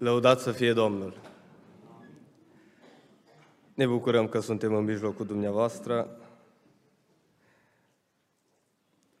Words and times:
Lăudat 0.00 0.40
să 0.40 0.52
fie 0.52 0.72
Domnul! 0.72 1.20
Ne 3.74 3.86
bucurăm 3.86 4.28
că 4.28 4.40
suntem 4.40 4.74
în 4.74 4.84
mijlocul 4.84 5.26
dumneavoastră. 5.26 6.20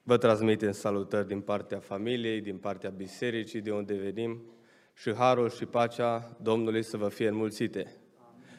Vă 0.02 0.16
transmitem 0.16 0.72
salutări 0.72 1.26
din 1.26 1.40
partea 1.40 1.78
familiei, 1.78 2.40
din 2.40 2.56
partea 2.56 2.90
bisericii, 2.90 3.60
de 3.60 3.72
unde 3.72 3.94
venim 3.94 4.42
și 4.94 5.14
harul 5.14 5.50
și 5.50 5.66
pacea 5.66 6.36
Domnului 6.42 6.82
să 6.82 6.96
vă 6.96 7.08
fie 7.08 7.28
înmulțite. 7.28 7.96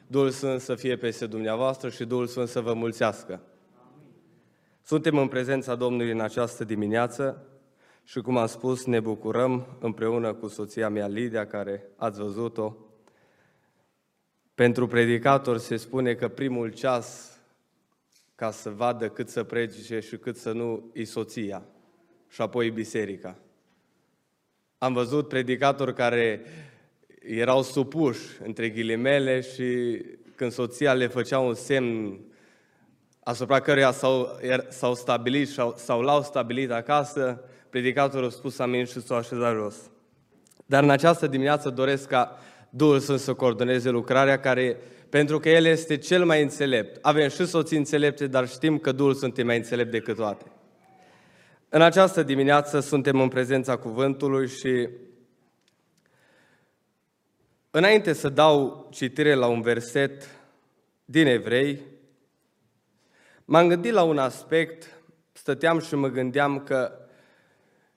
Duhul 0.08 0.30
Sfânt 0.30 0.62
să 0.62 0.76
fie 0.76 0.98
peste 0.98 1.26
dumneavoastră 1.26 1.90
și 1.90 2.06
Duhul 2.06 2.28
Sfânt 2.28 2.48
să 2.48 2.62
vă 2.62 2.74
mulțească. 2.74 3.42
Suntem 4.82 5.18
în 5.18 5.28
prezența 5.28 5.76
Domnului 5.76 6.12
în 6.12 6.22
această 6.22 6.64
dimineață 6.64 7.46
și 8.04 8.22
cum 8.22 8.38
am 8.38 8.48
spus, 8.48 8.86
ne 8.86 9.00
bucurăm 9.00 9.78
împreună 9.80 10.34
cu 10.34 10.48
soția 10.48 10.90
mea 10.90 11.08
Lidia, 11.08 11.48
care 11.48 11.84
ați 11.96 12.20
văzut-o. 12.20 12.76
Pentru 14.56 14.88
predicator 14.88 15.58
se 15.58 15.76
spune 15.76 16.14
că 16.14 16.28
primul 16.28 16.72
ceas 16.72 17.40
ca 18.36 18.52
să 18.52 18.70
vadă 18.70 19.10
cât 19.10 19.30
să 19.30 19.44
predice 19.44 20.00
și 20.00 20.18
cât 20.18 20.38
să 20.38 20.52
nu, 20.52 20.90
e 20.94 21.04
soția 21.04 21.64
și 22.30 22.42
apoi 22.42 22.70
biserica. 22.70 23.38
Am 24.78 24.94
văzut 24.94 25.28
predicatori 25.28 25.94
care 25.94 26.42
erau 27.20 27.62
supuși, 27.62 28.42
între 28.44 28.70
ghilimele, 28.70 29.42
și 29.42 30.02
când 30.36 30.52
soția 30.52 30.94
le 30.94 31.08
făcea 31.08 31.40
un 31.40 31.54
semn 31.54 32.20
asupra 33.24 33.60
căruia 33.60 33.92
s-au, 33.92 34.38
er, 34.42 34.66
s-au 34.70 34.94
stabilit 34.94 35.48
sau, 35.48 35.74
sau 35.78 36.02
l-au 36.02 36.22
stabilit 36.22 36.72
acasă, 36.72 37.44
predicatorul 37.72 38.28
a 38.28 38.30
spus 38.30 38.60
amin 38.60 38.86
și 38.86 39.02
s-a 39.02 39.16
așezat 39.16 39.56
jos. 39.56 39.76
Dar 40.66 40.84
în 40.84 40.90
această 40.90 41.28
dimineață 41.28 41.70
doresc 41.70 42.08
ca 42.08 42.38
Duhul 42.70 43.00
Sfânt 43.00 43.20
să 43.20 43.34
coordoneze 43.34 43.90
lucrarea 43.90 44.40
care, 44.40 44.78
pentru 45.10 45.40
că 45.40 45.50
El 45.50 45.66
este 45.66 45.98
cel 45.98 46.26
mai 46.26 46.42
înțelept. 46.42 46.98
Avem 47.02 47.30
și 47.30 47.46
soții 47.46 47.78
înțelepte, 47.78 48.28
dar 48.28 48.48
știm 48.48 48.78
că 48.78 48.92
Duhul 48.92 49.14
Sfânt 49.14 49.38
e 49.38 49.44
mai 49.44 49.58
înțelept 49.58 49.92
decât 49.92 50.16
toate. 50.16 50.46
În 51.70 51.82
această 51.82 52.24
dimineață 52.24 52.80
suntem 52.80 53.22
în 53.22 53.28
prezența 53.28 53.76
cuvântului 53.76 54.48
și 54.48 54.90
înainte 57.70 58.14
să 58.14 58.30
dau 58.30 58.88
citire 58.92 59.34
la 59.34 59.48
un 59.48 59.62
verset 59.62 60.40
din 61.06 61.28
Evrei, 61.28 61.82
m-am 63.46 63.68
gândit 63.68 63.92
la 63.92 64.04
un 64.04 64.18
aspect, 64.18 65.02
stăteam 65.32 65.80
și 65.80 65.96
mă 65.96 66.08
gândeam 66.08 66.60
că 66.60 67.01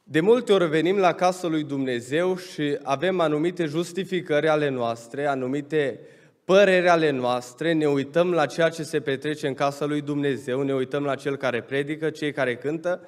de 0.07 0.21
multe 0.21 0.53
ori 0.53 0.69
venim 0.69 0.97
la 0.97 1.13
casa 1.13 1.49
lui 1.49 1.63
Dumnezeu 1.63 2.37
și 2.37 2.79
avem 2.83 3.21
anumite 3.21 3.65
justificări 3.65 4.49
ale 4.49 4.69
noastre, 4.69 5.27
anumite 5.27 6.01
păreri 6.45 6.89
ale 6.89 7.11
noastre, 7.11 7.73
ne 7.73 7.87
uităm 7.87 8.33
la 8.33 8.47
ceea 8.47 8.69
ce 8.69 8.83
se 8.83 9.01
petrece 9.01 9.47
în 9.47 9.55
casa 9.55 9.85
lui 9.85 10.01
Dumnezeu, 10.01 10.63
ne 10.63 10.75
uităm 10.75 11.05
la 11.05 11.15
cel 11.15 11.37
care 11.37 11.63
predică, 11.63 12.11
cei 12.11 12.33
care 12.33 12.57
cântă 12.57 13.01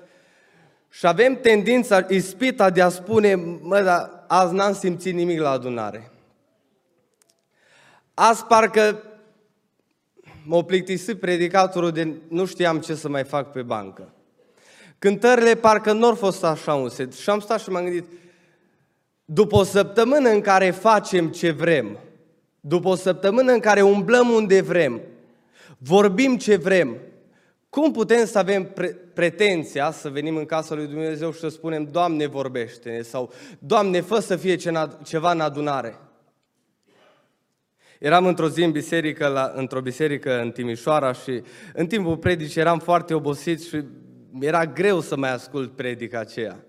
și 0.89 1.07
avem 1.07 1.35
tendința, 1.41 2.07
ispita 2.09 2.71
de 2.71 2.83
a 2.83 2.89
spune, 2.89 3.35
mă, 3.35 3.81
dar 3.81 4.25
azi 4.27 4.55
n-am 4.55 4.73
simțit 4.73 5.15
nimic 5.15 5.41
la 5.41 5.51
adunare. 5.51 6.11
Azi 8.15 8.45
parcă 8.45 9.03
m-a 10.45 10.63
plictisit 10.63 11.21
predicatorul 11.21 11.91
de 11.91 12.15
nu 12.29 12.45
știam 12.45 12.81
ce 12.81 12.95
să 12.95 13.09
mai 13.09 13.25
fac 13.25 13.53
pe 13.53 13.63
bancă. 13.63 14.16
Cântările 14.99 15.55
parcă 15.55 15.93
nu 15.93 16.07
au 16.07 16.15
fost 16.15 16.45
așa 16.45 16.75
un 16.75 16.89
set. 16.89 17.15
Și 17.15 17.31
am 17.31 17.41
stat 17.41 17.61
și 17.61 17.71
m-am 17.71 17.83
gândit, 17.83 18.05
după 19.25 19.57
o 19.57 19.63
săptămână 19.63 20.29
în 20.29 20.41
care 20.41 20.71
facem 20.71 21.29
ce 21.29 21.51
vrem, 21.51 21.99
după 22.61 22.89
o 22.89 22.95
săptămână 22.95 23.53
în 23.53 23.61
care 23.61 23.83
umblăm 23.83 24.29
unde 24.29 24.61
vrem, 24.61 25.01
vorbim 25.79 26.37
ce 26.37 26.57
vrem, 26.57 26.97
cum 27.69 27.93
putem 27.93 28.25
să 28.25 28.39
avem 28.39 28.65
pre- 28.65 28.97
pretenția 29.15 29.91
să 29.91 30.09
venim 30.09 30.37
în 30.37 30.45
casa 30.45 30.75
lui 30.75 30.87
Dumnezeu 30.87 31.33
și 31.33 31.39
să 31.39 31.49
spunem, 31.49 31.89
Doamne, 31.93 32.27
vorbește 32.27 33.03
sau 33.03 33.33
Doamne, 33.59 34.01
fă 34.01 34.19
să 34.19 34.37
fie 34.37 34.57
ceva 35.03 35.33
în 35.33 35.41
adunare? 35.41 35.99
Eram 37.99 38.27
într-o 38.27 38.49
zi 38.49 38.63
în 38.63 38.71
biserică, 38.71 39.27
la, 39.27 39.53
într-o 39.55 39.81
biserică 39.81 40.41
în 40.41 40.51
Timișoara 40.51 41.13
și 41.13 41.43
în 41.75 41.87
timpul 41.87 42.17
predicii 42.17 42.61
eram 42.61 42.79
foarte 42.79 43.15
obosit 43.15 43.63
și 43.63 43.85
era 44.41 44.67
greu 44.67 45.01
să 45.01 45.17
mai 45.17 45.33
ascult 45.33 45.77
predica 45.77 46.19
aceea. 46.19 46.65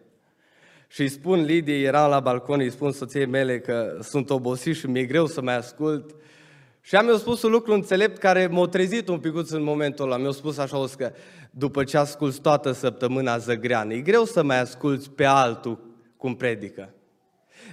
Și 0.87 1.01
îi 1.01 1.09
spun 1.09 1.43
Lidie, 1.43 1.85
era 1.85 2.07
la 2.07 2.19
balcon, 2.19 2.59
îi 2.59 2.71
spun 2.71 2.91
soției 2.91 3.25
mele 3.25 3.59
că 3.59 3.99
sunt 4.01 4.29
obosit 4.29 4.75
și 4.75 4.87
mi-e 4.87 5.05
greu 5.05 5.25
să 5.25 5.41
mai 5.41 5.55
ascult. 5.55 6.15
Și 6.81 6.95
am 6.95 7.07
eu 7.07 7.15
spus 7.15 7.41
un 7.41 7.51
lucru 7.51 7.73
înțelept 7.73 8.17
care 8.17 8.47
m-a 8.47 8.67
trezit 8.67 9.07
un 9.07 9.19
picuț 9.19 9.49
în 9.49 9.63
momentul 9.63 10.05
ăla. 10.05 10.17
Mi-a 10.17 10.31
spus 10.31 10.57
așa, 10.57 10.77
o 10.77 10.85
că 10.97 11.11
după 11.51 11.83
ce 11.83 11.97
asculți 11.97 12.41
toată 12.41 12.71
săptămâna 12.71 13.37
zăgreană, 13.37 13.93
e 13.93 13.99
greu 13.99 14.25
să 14.25 14.43
mai 14.43 14.59
asculți 14.59 15.11
pe 15.11 15.25
altul 15.25 15.79
cum 16.17 16.35
predică. 16.35 16.93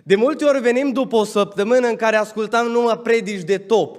De 0.03 0.15
multe 0.15 0.45
ori 0.45 0.61
venim 0.61 0.93
după 0.93 1.17
o 1.17 1.25
săptămână 1.25 1.87
în 1.87 1.97
care 1.97 2.17
ascultam 2.17 2.67
numai 2.67 2.99
predici 2.99 3.43
de 3.43 3.59
top. 3.59 3.99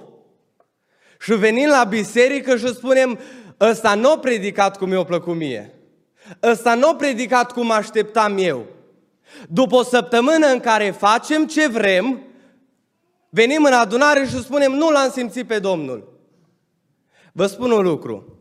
Și 1.20 1.34
venim 1.34 1.68
la 1.68 1.84
biserică 1.84 2.56
și 2.56 2.66
spunem, 2.66 3.18
ăsta 3.60 3.94
nu 3.94 4.10
a 4.10 4.18
predicat 4.18 4.78
cum 4.78 4.88
mi-a 4.88 5.04
plăcut 5.04 5.34
mie. 5.34 5.75
Ăsta 6.42 6.74
nu 6.74 6.88
a 6.88 6.94
predicat 6.94 7.52
cum 7.52 7.70
așteptam 7.70 8.36
eu. 8.38 8.66
După 9.48 9.76
o 9.76 9.82
săptămână 9.82 10.46
în 10.46 10.60
care 10.60 10.90
facem 10.90 11.46
ce 11.46 11.68
vrem, 11.68 12.22
venim 13.28 13.64
în 13.64 13.72
adunare 13.72 14.26
și 14.26 14.42
spunem, 14.42 14.72
nu 14.72 14.90
l-am 14.90 15.10
simțit 15.10 15.46
pe 15.46 15.58
Domnul. 15.58 16.20
Vă 17.32 17.46
spun 17.46 17.70
un 17.70 17.82
lucru. 17.82 18.40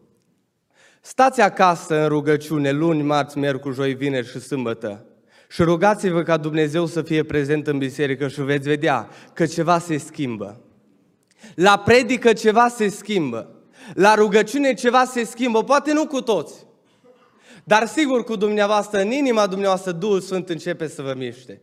Stați 1.01 1.41
acasă 1.41 2.01
în 2.01 2.07
rugăciune 2.07 2.71
luni, 2.71 3.01
marți, 3.01 3.37
miercuri, 3.37 3.75
joi, 3.75 3.93
vineri 3.93 4.29
și 4.29 4.39
sâmbătă 4.39 5.05
și 5.49 5.63
rugați-vă 5.63 6.23
ca 6.23 6.37
Dumnezeu 6.37 6.85
să 6.85 7.01
fie 7.01 7.23
prezent 7.23 7.67
în 7.67 7.77
biserică 7.77 8.27
și 8.27 8.41
veți 8.41 8.67
vedea 8.67 9.09
că 9.33 9.45
ceva 9.45 9.79
se 9.79 9.97
schimbă. 9.97 10.61
La 11.55 11.77
predică 11.77 12.33
ceva 12.33 12.67
se 12.67 12.89
schimbă. 12.89 13.49
La 13.93 14.15
rugăciune 14.15 14.73
ceva 14.73 15.05
se 15.05 15.23
schimbă, 15.23 15.63
poate 15.63 15.93
nu 15.93 16.07
cu 16.07 16.21
toți. 16.21 16.64
Dar 17.67 17.87
sigur 17.87 18.23
cu 18.23 18.35
dumneavoastră, 18.35 18.99
în 18.99 19.11
inima 19.11 19.47
dumneavoastră, 19.47 19.91
Duhul 19.91 20.19
Sfânt 20.19 20.49
începe 20.49 20.87
să 20.87 21.01
vă 21.01 21.13
miște. 21.17 21.61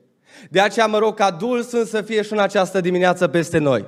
De 0.50 0.60
aceea 0.60 0.86
mă 0.86 0.98
rog 0.98 1.14
ca 1.14 1.30
Duhul 1.30 1.62
Sfânt 1.62 1.86
să 1.86 2.02
fie 2.02 2.22
și 2.22 2.32
în 2.32 2.38
această 2.38 2.80
dimineață 2.80 3.28
peste 3.28 3.58
noi. 3.58 3.86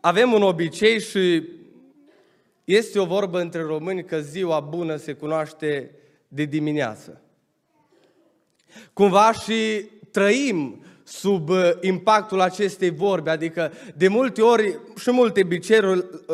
Avem 0.00 0.32
un 0.32 0.42
obicei 0.42 1.00
și 1.00 1.48
este 2.64 2.98
o 2.98 3.04
vorbă 3.04 3.40
între 3.40 3.62
români 3.62 4.04
că 4.04 4.20
ziua 4.20 4.60
bună 4.60 4.96
se 4.96 5.12
cunoaște 5.12 5.90
de 6.28 6.44
dimineață. 6.44 7.20
Cumva 8.92 9.32
și 9.32 9.88
trăim 10.10 10.84
sub 11.04 11.48
uh, 11.48 11.70
impactul 11.80 12.40
acestei 12.40 12.90
vorbe, 12.90 13.30
adică 13.30 13.72
de 13.96 14.08
multe 14.08 14.42
ori 14.42 14.78
și 14.96 15.10
multe 15.10 15.46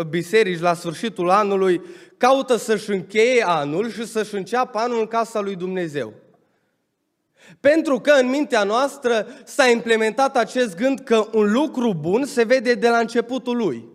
biserici 0.09 0.61
la 0.61 0.75
sfârșitul 0.75 1.31
anului 1.31 1.83
caută 2.17 2.57
să-și 2.57 2.91
încheie 2.91 3.45
anul 3.47 3.91
și 3.91 4.07
să-și 4.07 4.35
înceapă 4.35 4.79
anul 4.79 5.01
în 5.01 5.07
casa 5.07 5.41
lui 5.41 5.57
Dumnezeu. 5.57 6.13
Pentru 7.61 8.01
că 8.01 8.11
în 8.21 8.29
mintea 8.29 8.63
noastră 8.63 9.27
s-a 9.45 9.67
implementat 9.67 10.37
acest 10.37 10.77
gând 10.77 11.01
că 11.01 11.29
un 11.33 11.53
lucru 11.53 11.95
bun 11.95 12.25
se 12.25 12.45
vede 12.45 12.75
de 12.75 12.89
la 12.89 12.99
începutul 12.99 13.57
lui. 13.57 13.89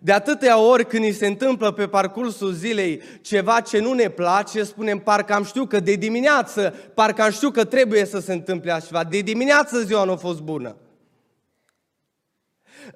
De 0.00 0.12
atâtea 0.12 0.58
ori 0.58 0.86
când 0.86 1.04
ni 1.04 1.12
se 1.12 1.26
întâmplă 1.26 1.72
pe 1.72 1.88
parcursul 1.88 2.52
zilei 2.52 3.02
ceva 3.20 3.60
ce 3.60 3.78
nu 3.78 3.92
ne 3.92 4.08
place, 4.08 4.62
spunem 4.62 4.98
parcă 4.98 5.32
am 5.32 5.44
știut 5.44 5.68
că 5.68 5.80
de 5.80 5.94
dimineață, 5.94 6.74
parcă 6.94 7.22
am 7.22 7.30
știut 7.30 7.52
că 7.52 7.64
trebuie 7.64 8.04
să 8.04 8.20
se 8.20 8.32
întâmple 8.32 8.72
așa 8.72 9.02
De 9.02 9.20
dimineață 9.20 9.80
ziua 9.80 10.04
nu 10.04 10.12
a 10.12 10.16
fost 10.16 10.40
bună. 10.40 10.76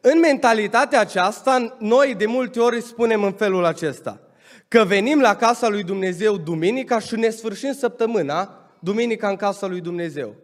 În 0.00 0.18
mentalitatea 0.18 1.00
aceasta, 1.00 1.76
noi 1.78 2.14
de 2.14 2.26
multe 2.26 2.60
ori 2.60 2.82
spunem 2.82 3.22
în 3.22 3.32
felul 3.32 3.64
acesta, 3.64 4.20
că 4.68 4.84
venim 4.84 5.20
la 5.20 5.36
casa 5.36 5.68
lui 5.68 5.82
Dumnezeu 5.82 6.36
duminica 6.36 6.98
și 6.98 7.16
ne 7.16 7.28
sfârșim 7.28 7.72
săptămâna, 7.72 8.68
duminica 8.80 9.28
în 9.28 9.36
casa 9.36 9.66
lui 9.66 9.80
Dumnezeu. 9.80 10.43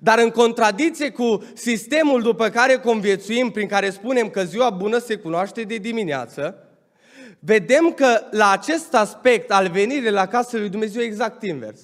Dar 0.00 0.18
în 0.18 0.30
contradicție 0.30 1.10
cu 1.10 1.44
sistemul 1.54 2.22
după 2.22 2.48
care 2.48 2.76
conviețuim, 2.76 3.50
prin 3.50 3.68
care 3.68 3.90
spunem 3.90 4.28
că 4.28 4.44
ziua 4.44 4.70
bună 4.70 4.98
se 4.98 5.16
cunoaște 5.16 5.62
de 5.62 5.76
dimineață, 5.76 6.68
vedem 7.38 7.92
că 7.92 8.20
la 8.30 8.50
acest 8.50 8.94
aspect 8.94 9.50
al 9.50 9.68
venirii 9.68 10.10
la 10.10 10.26
casa 10.26 10.58
lui 10.58 10.68
Dumnezeu 10.68 11.02
e 11.02 11.04
exact 11.04 11.42
invers. 11.42 11.80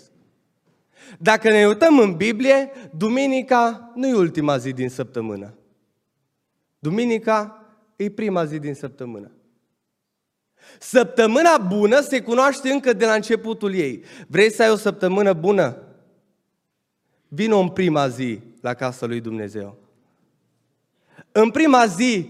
Dacă 1.19 1.51
ne 1.51 1.67
uităm 1.67 1.99
în 1.99 2.17
Biblie, 2.17 2.71
duminica 2.97 3.93
nu 3.95 4.07
e 4.07 4.15
ultima 4.15 4.57
zi 4.57 4.73
din 4.73 4.89
săptămână. 4.89 5.55
Duminica 6.79 7.67
e 7.97 8.11
prima 8.11 8.45
zi 8.45 8.59
din 8.59 8.75
săptămână. 8.75 9.31
Săptămâna 10.79 11.59
bună 11.59 12.01
se 12.01 12.21
cunoaște 12.21 12.71
încă 12.71 12.93
de 12.93 13.05
la 13.05 13.13
începutul 13.13 13.75
ei. 13.75 14.05
Vrei 14.27 14.53
să 14.53 14.63
ai 14.63 14.71
o 14.71 14.77
săptămână 14.77 15.33
bună? 15.33 15.92
Vino 17.35 17.59
în 17.59 17.69
prima 17.69 18.09
zi 18.09 18.41
la 18.61 18.75
casa 18.75 19.07
lui 19.07 19.21
Dumnezeu. 19.21 19.79
În 21.33 21.51
prima 21.51 21.87
zi, 21.87 22.29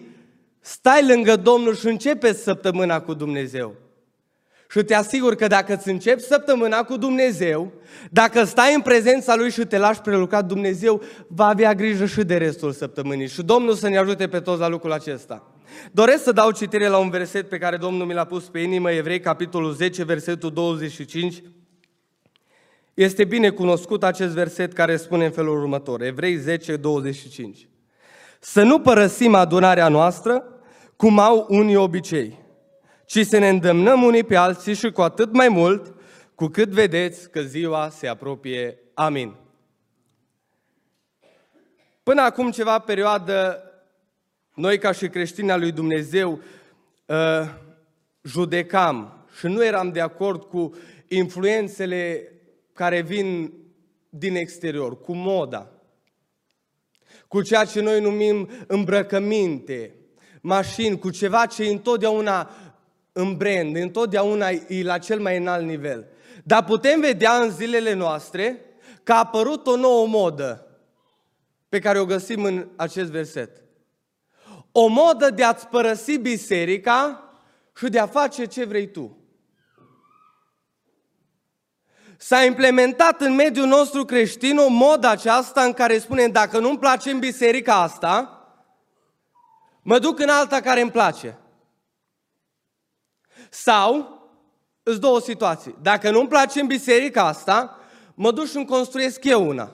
stai 0.61 1.07
lângă 1.07 1.37
Domnul 1.37 1.75
și 1.77 1.87
începe 1.87 2.33
săptămâna 2.33 3.01
cu 3.01 3.15
Dumnezeu. 3.15 3.75
Și 4.71 4.83
te 4.83 4.95
asigur 4.95 5.35
că 5.35 5.47
dacă 5.47 5.75
îți 5.75 5.89
începi 5.89 6.23
săptămâna 6.23 6.83
cu 6.83 6.97
Dumnezeu, 6.97 7.73
dacă 8.11 8.45
stai 8.45 8.75
în 8.75 8.81
prezența 8.81 9.37
Lui 9.37 9.51
și 9.51 9.65
te 9.65 9.79
lași 9.79 10.01
prelucrat, 10.01 10.47
Dumnezeu 10.47 11.03
va 11.27 11.47
avea 11.47 11.75
grijă 11.75 12.07
și 12.07 12.25
de 12.25 12.37
restul 12.37 12.73
săptămânii. 12.73 13.29
Și 13.29 13.43
Domnul 13.43 13.75
să 13.75 13.89
ne 13.89 13.99
ajute 13.99 14.29
pe 14.29 14.41
toți 14.41 14.61
la 14.61 14.69
lucrul 14.69 14.93
acesta. 14.93 15.53
Doresc 15.93 16.23
să 16.23 16.33
dau 16.33 16.51
citire 16.51 16.89
la 16.89 16.99
un 16.99 17.11
verset 17.11 17.49
pe 17.49 17.59
care 17.59 17.77
Domnul 17.77 18.07
mi 18.07 18.15
l-a 18.15 18.25
pus 18.25 18.45
pe 18.45 18.59
inimă, 18.59 18.91
Evrei, 18.91 19.21
capitolul 19.21 19.73
10, 19.73 20.05
versetul 20.05 20.51
25. 20.51 21.43
Este 22.95 23.25
bine 23.25 23.51
cunoscut 23.51 24.05
acest 24.05 24.33
verset 24.33 24.73
care 24.73 24.97
spune 24.97 25.25
în 25.25 25.31
felul 25.31 25.61
următor, 25.61 26.03
Evrei 26.03 26.37
10, 26.37 26.77
25. 26.77 27.69
Să 28.41 28.63
nu 28.63 28.81
părăsim 28.81 29.35
adunarea 29.35 29.89
noastră, 29.89 30.45
cum 30.97 31.19
au 31.19 31.47
unii 31.49 31.77
obicei, 31.77 32.39
ci 33.07 33.27
să 33.27 33.39
ne 33.39 33.49
îndemnăm 33.49 34.03
unii 34.03 34.25
pe 34.25 34.37
alții 34.37 34.75
și 34.75 34.91
cu 34.91 35.01
atât 35.01 35.33
mai 35.33 35.49
mult, 35.49 35.95
cu 36.35 36.47
cât 36.47 36.69
vedeți 36.69 37.31
că 37.31 37.41
ziua 37.41 37.89
se 37.89 38.07
apropie. 38.07 38.79
Amin. 38.95 39.35
Până 42.03 42.23
acum 42.23 42.51
ceva 42.51 42.79
perioadă, 42.79 43.63
noi 44.55 44.79
ca 44.79 44.93
și 44.93 45.09
creștini 45.09 45.51
al 45.51 45.61
lui 45.61 45.73
Dumnezeu 45.73 46.41
uh, 47.07 47.49
judecam 48.23 49.27
și 49.39 49.47
nu 49.47 49.65
eram 49.65 49.93
de 49.93 50.01
acord 50.01 50.43
cu 50.43 50.75
influențele 51.09 52.32
care 52.73 53.01
vin 53.01 53.53
din 54.09 54.37
exterior, 54.37 55.01
cu 55.01 55.13
moda, 55.15 55.71
cu 57.29 57.43
ceea 57.43 57.65
ce 57.65 57.81
noi 57.81 58.01
numim 58.01 58.49
îmbrăcăminte, 58.67 59.95
mașini, 60.41 60.99
cu 60.99 61.11
ceva 61.11 61.47
ce 61.47 61.65
întotdeauna 61.65 62.51
în 63.13 63.37
brand, 63.37 63.77
întotdeauna 63.77 64.49
e 64.49 64.83
la 64.83 64.99
cel 64.99 65.21
mai 65.21 65.37
înalt 65.37 65.67
nivel. 65.67 66.07
Dar 66.45 66.65
putem 66.65 67.01
vedea 67.01 67.33
în 67.33 67.51
zilele 67.51 67.93
noastre 67.93 68.65
că 69.03 69.13
a 69.13 69.19
apărut 69.19 69.67
o 69.67 69.77
nouă 69.77 70.07
modă 70.07 70.67
pe 71.69 71.79
care 71.79 72.01
o 72.01 72.05
găsim 72.05 72.45
în 72.45 72.69
acest 72.77 73.11
verset. 73.11 73.63
O 74.73 74.87
modă 74.87 75.31
de 75.31 75.45
a-ți 75.45 75.67
părăsi 75.67 76.19
biserica 76.19 77.31
și 77.77 77.89
de 77.89 77.99
a 77.99 78.07
face 78.07 78.45
ce 78.45 78.65
vrei 78.65 78.91
tu. 78.91 79.22
S-a 82.25 82.45
implementat 82.45 83.21
în 83.21 83.35
mediul 83.35 83.67
nostru 83.67 84.05
creștin 84.05 84.59
o 84.59 84.69
modă 84.69 85.09
aceasta 85.09 85.63
în 85.63 85.73
care 85.73 85.99
spunem 85.99 86.31
dacă 86.31 86.59
nu-mi 86.59 86.79
place 86.79 87.11
în 87.11 87.19
biserica 87.19 87.75
asta, 87.75 88.45
mă 89.83 89.99
duc 89.99 90.19
în 90.19 90.29
alta 90.29 90.61
care 90.61 90.81
îmi 90.81 90.91
place. 90.91 91.39
Sau, 93.51 94.21
îți 94.83 95.01
două 95.01 95.21
situații. 95.21 95.77
Dacă 95.81 96.11
nu-mi 96.11 96.29
place 96.29 96.61
în 96.61 96.67
biserica 96.67 97.27
asta, 97.27 97.79
mă 98.15 98.31
duc 98.31 98.47
și 98.47 98.57
îmi 98.57 98.67
construiesc 98.67 99.25
eu 99.25 99.49
una. 99.49 99.73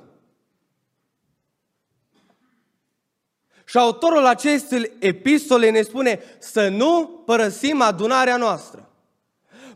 Și 3.64 3.78
autorul 3.78 4.26
acestei 4.26 4.92
epistole 4.98 5.70
ne 5.70 5.82
spune 5.82 6.22
să 6.38 6.68
nu 6.68 7.22
părăsim 7.24 7.80
adunarea 7.80 8.36
noastră. 8.36 8.87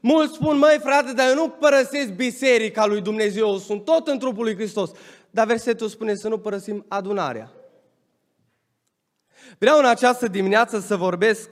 Mulți 0.05 0.35
spun, 0.35 0.59
măi 0.59 0.79
frate, 0.81 1.13
dar 1.13 1.29
eu 1.29 1.35
nu 1.35 1.49
părăsesc 1.49 2.09
biserica 2.09 2.87
lui 2.87 3.01
Dumnezeu, 3.01 3.59
sunt 3.59 3.85
tot 3.85 4.09
în 4.09 4.19
trupul 4.19 4.45
lui 4.45 4.55
Hristos. 4.55 4.91
Dar 5.31 5.47
versetul 5.47 5.89
spune 5.89 6.15
să 6.15 6.29
nu 6.29 6.39
părăsim 6.39 6.85
adunarea. 6.89 7.53
Vreau 9.59 9.79
în 9.79 9.85
această 9.85 10.29
dimineață 10.29 10.81
să 10.81 10.97
vorbesc 10.97 11.49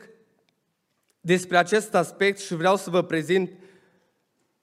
despre 1.20 1.56
acest 1.56 1.94
aspect 1.94 2.38
și 2.38 2.55
vreau 2.55 2.76
să 2.76 2.91
vă 2.91 3.02
prezint 3.02 3.50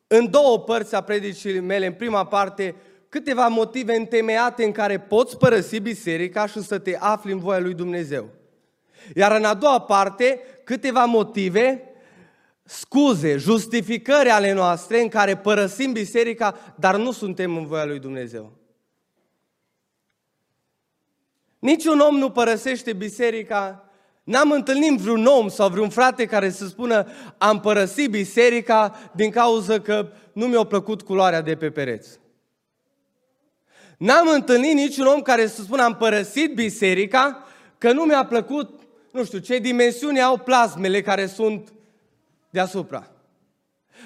în 0.08 0.30
două 0.30 0.60
părți 0.60 0.96
a 0.96 1.02
predicii 1.02 1.60
mele. 1.60 1.86
În 1.86 1.94
prima 1.94 2.26
parte, 2.26 2.76
câteva 3.10 3.48
motive 3.48 3.96
întemeiate 3.96 4.64
în 4.64 4.72
care 4.72 5.00
poți 5.00 5.38
părăsi 5.38 5.80
biserica 5.80 6.46
și 6.46 6.62
să 6.62 6.80
te 6.80 6.98
afli 7.00 7.32
în 7.32 7.40
voia 7.40 7.60
lui 7.60 7.74
Dumnezeu. 7.74 8.30
Iar 9.16 9.36
în 9.36 9.44
a 9.44 9.54
doua 9.54 9.80
parte, 9.80 10.42
câteva 10.64 11.06
motive, 11.06 11.87
scuze, 12.68 13.38
justificări 13.38 14.30
ale 14.30 14.54
noastre 14.54 15.02
în 15.02 15.08
care 15.08 15.38
părăsim 15.38 15.92
biserica, 15.92 16.74
dar 16.76 16.96
nu 16.96 17.12
suntem 17.12 17.58
în 17.58 17.66
voia 17.66 17.86
lui 17.86 18.00
Dumnezeu. 18.00 18.52
Niciun 21.60 22.00
om 22.00 22.16
nu 22.16 22.30
părăsește 22.30 22.94
biserica 22.94 23.88
N-am 24.28 24.52
întâlnit 24.52 25.00
vreun 25.00 25.26
om 25.26 25.50
sau 25.50 25.70
vreun 25.70 25.90
frate 25.90 26.26
care 26.26 26.50
să 26.50 26.68
spună 26.68 27.08
am 27.38 27.60
părăsit 27.60 28.10
biserica 28.10 29.12
din 29.16 29.32
cauza 29.32 29.80
că 29.80 30.08
nu 30.34 30.46
mi-a 30.46 30.64
plăcut 30.64 31.02
culoarea 31.02 31.42
de 31.42 31.56
pe 31.56 31.72
pereți. 31.72 32.20
N-am 33.98 34.28
întâlnit 34.28 34.74
niciun 34.74 35.06
om 35.06 35.22
care 35.22 35.48
să 35.48 35.62
spună 35.62 35.84
am 35.84 35.96
părăsit 35.96 36.54
biserica 36.54 37.48
că 37.78 37.92
nu 37.92 38.04
mi-a 38.04 38.26
plăcut, 38.26 38.80
nu 39.12 39.24
știu, 39.24 39.38
ce 39.38 39.58
dimensiuni 39.58 40.22
au 40.22 40.38
plasmele 40.38 41.02
care 41.02 41.26
sunt 41.26 41.74
deasupra. 42.58 43.12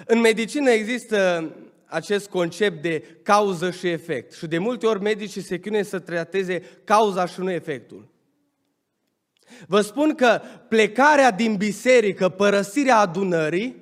În 0.06 0.20
medicină 0.20 0.70
există 0.70 1.50
acest 1.86 2.30
concept 2.30 2.82
de 2.82 3.20
cauză 3.24 3.72
și 3.72 3.88
efect 3.88 4.34
și 4.34 4.48
de 4.48 4.58
multe 4.58 4.86
ori 4.88 5.02
medicii 5.02 5.42
se 5.42 5.60
chinuie 5.60 5.84
să 5.84 6.00
trateze 6.00 6.62
cauza 6.84 7.26
și 7.26 7.40
nu 7.40 7.52
efectul. 7.52 8.10
Vă 9.68 9.82
spun 9.82 10.16
că 10.16 10.42
plecarea 10.70 11.32
din 11.32 11.56
biserică, 11.56 12.30
părăsirea 12.30 12.98
adunării, 12.98 13.76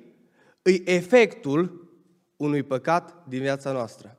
îi 0.62 0.82
efectul 0.84 1.88
unui 2.36 2.62
păcat 2.62 3.24
din 3.28 3.40
viața 3.40 3.72
noastră. 3.72 4.18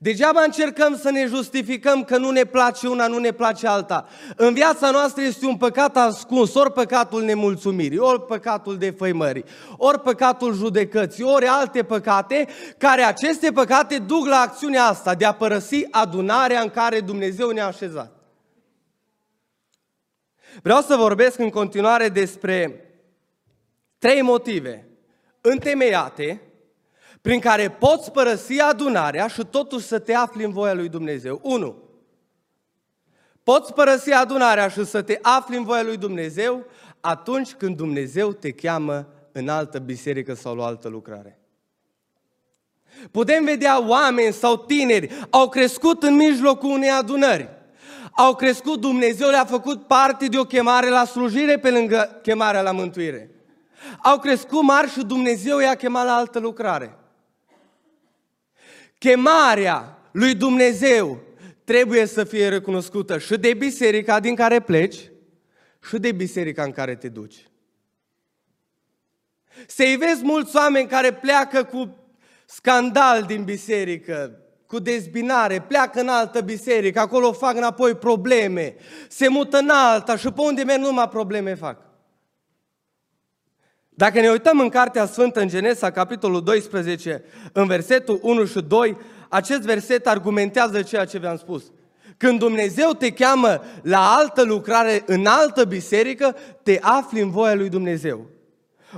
Degeaba 0.00 0.42
încercăm 0.42 0.96
să 0.96 1.10
ne 1.10 1.26
justificăm 1.26 2.04
că 2.04 2.16
nu 2.16 2.30
ne 2.30 2.44
place 2.44 2.88
una, 2.88 3.06
nu 3.06 3.18
ne 3.18 3.32
place 3.32 3.66
alta. 3.66 4.08
În 4.36 4.54
viața 4.54 4.90
noastră 4.90 5.22
este 5.22 5.46
un 5.46 5.56
păcat 5.56 5.96
ascuns, 5.96 6.54
ori 6.54 6.72
păcatul 6.72 7.22
nemulțumirii, 7.22 7.98
ori 7.98 8.26
păcatul 8.26 8.78
defăimării, 8.78 9.44
ori 9.76 10.00
păcatul 10.00 10.54
judecății, 10.54 11.24
ori 11.24 11.46
alte 11.46 11.82
păcate, 11.82 12.48
care 12.78 13.02
aceste 13.02 13.52
păcate 13.52 13.98
duc 13.98 14.26
la 14.26 14.40
acțiunea 14.40 14.84
asta 14.84 15.14
de 15.14 15.24
a 15.24 15.32
părăsi 15.32 15.86
adunarea 15.90 16.60
în 16.60 16.70
care 16.70 17.00
Dumnezeu 17.00 17.50
ne-a 17.50 17.66
așezat. 17.66 18.12
Vreau 20.62 20.80
să 20.80 20.96
vorbesc 20.96 21.38
în 21.38 21.50
continuare 21.50 22.08
despre 22.08 22.84
trei 23.98 24.22
motive 24.22 24.88
întemeiate 25.40 26.47
prin 27.28 27.40
care 27.40 27.70
poți 27.70 28.10
părăsi 28.10 28.60
adunarea 28.60 29.26
și 29.26 29.44
totuși 29.50 29.86
să 29.86 29.98
te 29.98 30.14
afli 30.14 30.44
în 30.44 30.52
voia 30.52 30.74
lui 30.74 30.88
Dumnezeu. 30.88 31.40
1. 31.42 31.76
Poți 33.42 33.72
părăsi 33.72 34.12
adunarea 34.12 34.68
și 34.68 34.84
să 34.84 35.02
te 35.02 35.18
afli 35.22 35.56
în 35.56 35.64
voia 35.64 35.82
lui 35.82 35.96
Dumnezeu 35.96 36.64
atunci 37.00 37.52
când 37.52 37.76
Dumnezeu 37.76 38.32
te 38.32 38.50
cheamă 38.50 39.06
în 39.32 39.48
altă 39.48 39.78
biserică 39.78 40.34
sau 40.34 40.56
la 40.56 40.64
altă 40.64 40.88
lucrare. 40.88 41.38
Putem 43.10 43.44
vedea 43.44 43.88
oameni 43.88 44.32
sau 44.32 44.56
tineri 44.56 45.26
au 45.30 45.48
crescut 45.48 46.02
în 46.02 46.14
mijlocul 46.14 46.70
unei 46.70 46.90
adunări 46.90 47.48
au 48.14 48.34
crescut, 48.34 48.80
Dumnezeu 48.80 49.28
le-a 49.28 49.44
făcut 49.44 49.86
parte 49.86 50.26
de 50.26 50.38
o 50.38 50.44
chemare 50.44 50.88
la 50.88 51.04
slujire 51.04 51.58
pe 51.58 51.70
lângă 51.70 52.18
chemarea 52.22 52.62
la 52.62 52.72
mântuire. 52.72 53.30
Au 54.02 54.18
crescut 54.18 54.62
mari 54.62 54.90
și 54.90 55.04
Dumnezeu 55.04 55.58
i-a 55.58 55.74
chemat 55.74 56.04
la 56.04 56.14
altă 56.14 56.38
lucrare. 56.38 56.98
Chemarea 58.98 59.98
lui 60.12 60.34
Dumnezeu 60.34 61.20
trebuie 61.64 62.06
să 62.06 62.24
fie 62.24 62.48
recunoscută 62.48 63.18
și 63.18 63.36
de 63.36 63.54
biserica 63.54 64.20
din 64.20 64.34
care 64.34 64.60
pleci 64.60 65.10
și 65.88 65.98
de 65.98 66.12
biserica 66.12 66.62
în 66.62 66.72
care 66.72 66.94
te 66.94 67.08
duci. 67.08 67.48
Să-i 69.66 69.96
vezi 69.96 70.24
mulți 70.24 70.56
oameni 70.56 70.88
care 70.88 71.12
pleacă 71.12 71.64
cu 71.64 71.96
scandal 72.46 73.22
din 73.22 73.44
biserică, 73.44 74.40
cu 74.66 74.78
dezbinare, 74.78 75.60
pleacă 75.60 76.00
în 76.00 76.08
altă 76.08 76.40
biserică, 76.40 77.00
acolo 77.00 77.32
fac 77.32 77.56
înapoi 77.56 77.94
probleme, 77.94 78.74
se 79.08 79.28
mută 79.28 79.58
în 79.58 79.68
alta 79.68 80.16
și 80.16 80.30
pe 80.30 80.40
unde 80.40 80.62
merg 80.62 80.80
numai 80.80 81.08
probleme 81.08 81.54
fac. 81.54 81.87
Dacă 83.98 84.20
ne 84.20 84.28
uităm 84.28 84.60
în 84.60 84.68
Cartea 84.68 85.06
Sfântă, 85.06 85.40
în 85.40 85.48
Genesa, 85.48 85.90
capitolul 85.90 86.42
12, 86.42 87.24
în 87.52 87.66
versetul 87.66 88.18
1 88.22 88.44
și 88.44 88.60
2, 88.60 88.96
acest 89.28 89.60
verset 89.60 90.06
argumentează 90.06 90.82
ceea 90.82 91.04
ce 91.04 91.18
v-am 91.18 91.36
spus. 91.36 91.64
Când 92.16 92.38
Dumnezeu 92.38 92.90
te 92.90 93.12
cheamă 93.12 93.62
la 93.82 94.14
altă 94.14 94.42
lucrare, 94.42 95.02
în 95.06 95.26
altă 95.26 95.64
biserică, 95.64 96.36
te 96.62 96.78
afli 96.82 97.20
în 97.20 97.30
voia 97.30 97.54
lui 97.54 97.68
Dumnezeu. 97.68 98.26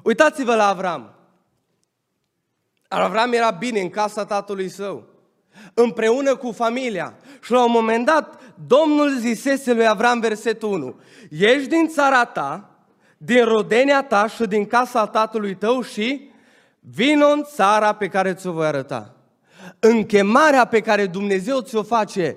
Uitați-vă 0.02 0.54
la 0.54 0.68
Avram. 0.68 1.14
Avram 2.88 3.32
era 3.32 3.50
bine 3.50 3.80
în 3.80 3.90
casa 3.90 4.24
tatălui 4.24 4.68
său. 4.68 5.08
împreună 5.74 6.36
cu 6.36 6.52
familia. 6.52 7.14
Și 7.42 7.50
la 7.50 7.64
un 7.64 7.70
moment 7.72 8.06
dat, 8.06 8.40
Domnul 8.66 9.18
zisese 9.18 9.72
lui 9.72 9.86
Avram 9.86 10.20
versetul 10.20 10.72
1, 10.72 11.00
Ieși 11.30 11.66
din 11.66 11.88
țara 11.88 12.24
ta, 12.24 12.69
din 13.22 13.44
rodenia 13.44 14.02
ta 14.02 14.28
și 14.28 14.46
din 14.46 14.66
casa 14.66 15.06
tatălui 15.06 15.54
tău 15.54 15.82
și 15.82 16.30
vino 16.80 17.26
în 17.26 17.42
țara 17.54 17.92
pe 17.92 18.08
care 18.08 18.34
ți-o 18.34 18.52
voi 18.52 18.66
arăta. 18.66 19.16
În 19.78 20.06
chemarea 20.06 20.64
pe 20.64 20.80
care 20.80 21.06
Dumnezeu 21.06 21.60
ți-o 21.60 21.82
face, 21.82 22.36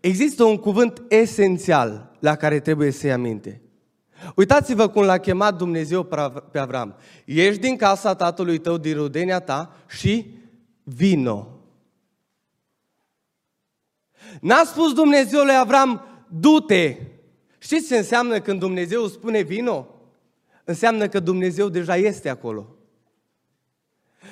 există 0.00 0.44
un 0.44 0.56
cuvânt 0.56 1.02
esențial 1.08 2.10
la 2.18 2.36
care 2.36 2.60
trebuie 2.60 2.90
să-i 2.90 3.12
aminte. 3.12 3.62
Uitați-vă 4.34 4.88
cum 4.88 5.02
l-a 5.02 5.18
chemat 5.18 5.56
Dumnezeu 5.56 6.02
pe 6.52 6.58
Avram. 6.58 6.96
Ieși 7.24 7.58
din 7.58 7.76
casa 7.76 8.14
tatălui 8.14 8.58
tău, 8.58 8.78
din 8.78 8.94
rodenia 8.94 9.40
ta 9.40 9.76
și 9.88 10.26
vino. 10.82 11.48
N-a 14.40 14.62
spus 14.64 14.92
Dumnezeu 14.92 15.42
lui 15.42 15.56
Avram, 15.56 16.02
du-te. 16.28 16.96
Știți 17.58 17.88
ce 17.88 17.96
înseamnă 17.96 18.40
când 18.40 18.58
Dumnezeu 18.58 19.06
spune 19.06 19.40
vino? 19.40 19.86
Înseamnă 20.68 21.08
că 21.08 21.20
Dumnezeu 21.20 21.68
deja 21.68 21.96
este 21.96 22.28
acolo. 22.28 22.76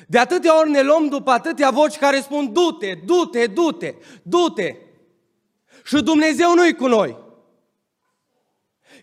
De 0.07 0.19
atâtea 0.19 0.59
ori 0.59 0.71
ne 0.71 0.83
luăm 0.83 1.09
după 1.09 1.31
atâtea 1.31 1.71
voci 1.71 1.97
care 1.97 2.21
spun 2.21 2.53
du-te, 2.53 2.95
du-te, 3.05 3.47
du-te, 3.47 3.95
du-te. 4.23 4.77
Și 5.85 6.03
Dumnezeu 6.03 6.55
nu-i 6.55 6.75
cu 6.75 6.87
noi. 6.87 7.19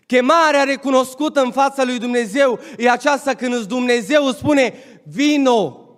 Chemarea 0.06 0.64
recunoscută 0.64 1.40
în 1.40 1.52
fața 1.52 1.84
lui 1.84 1.98
Dumnezeu 1.98 2.58
e 2.76 2.90
aceasta 2.90 3.34
când 3.34 3.64
Dumnezeu 3.64 4.30
spune 4.30 4.74
vino. 5.04 5.88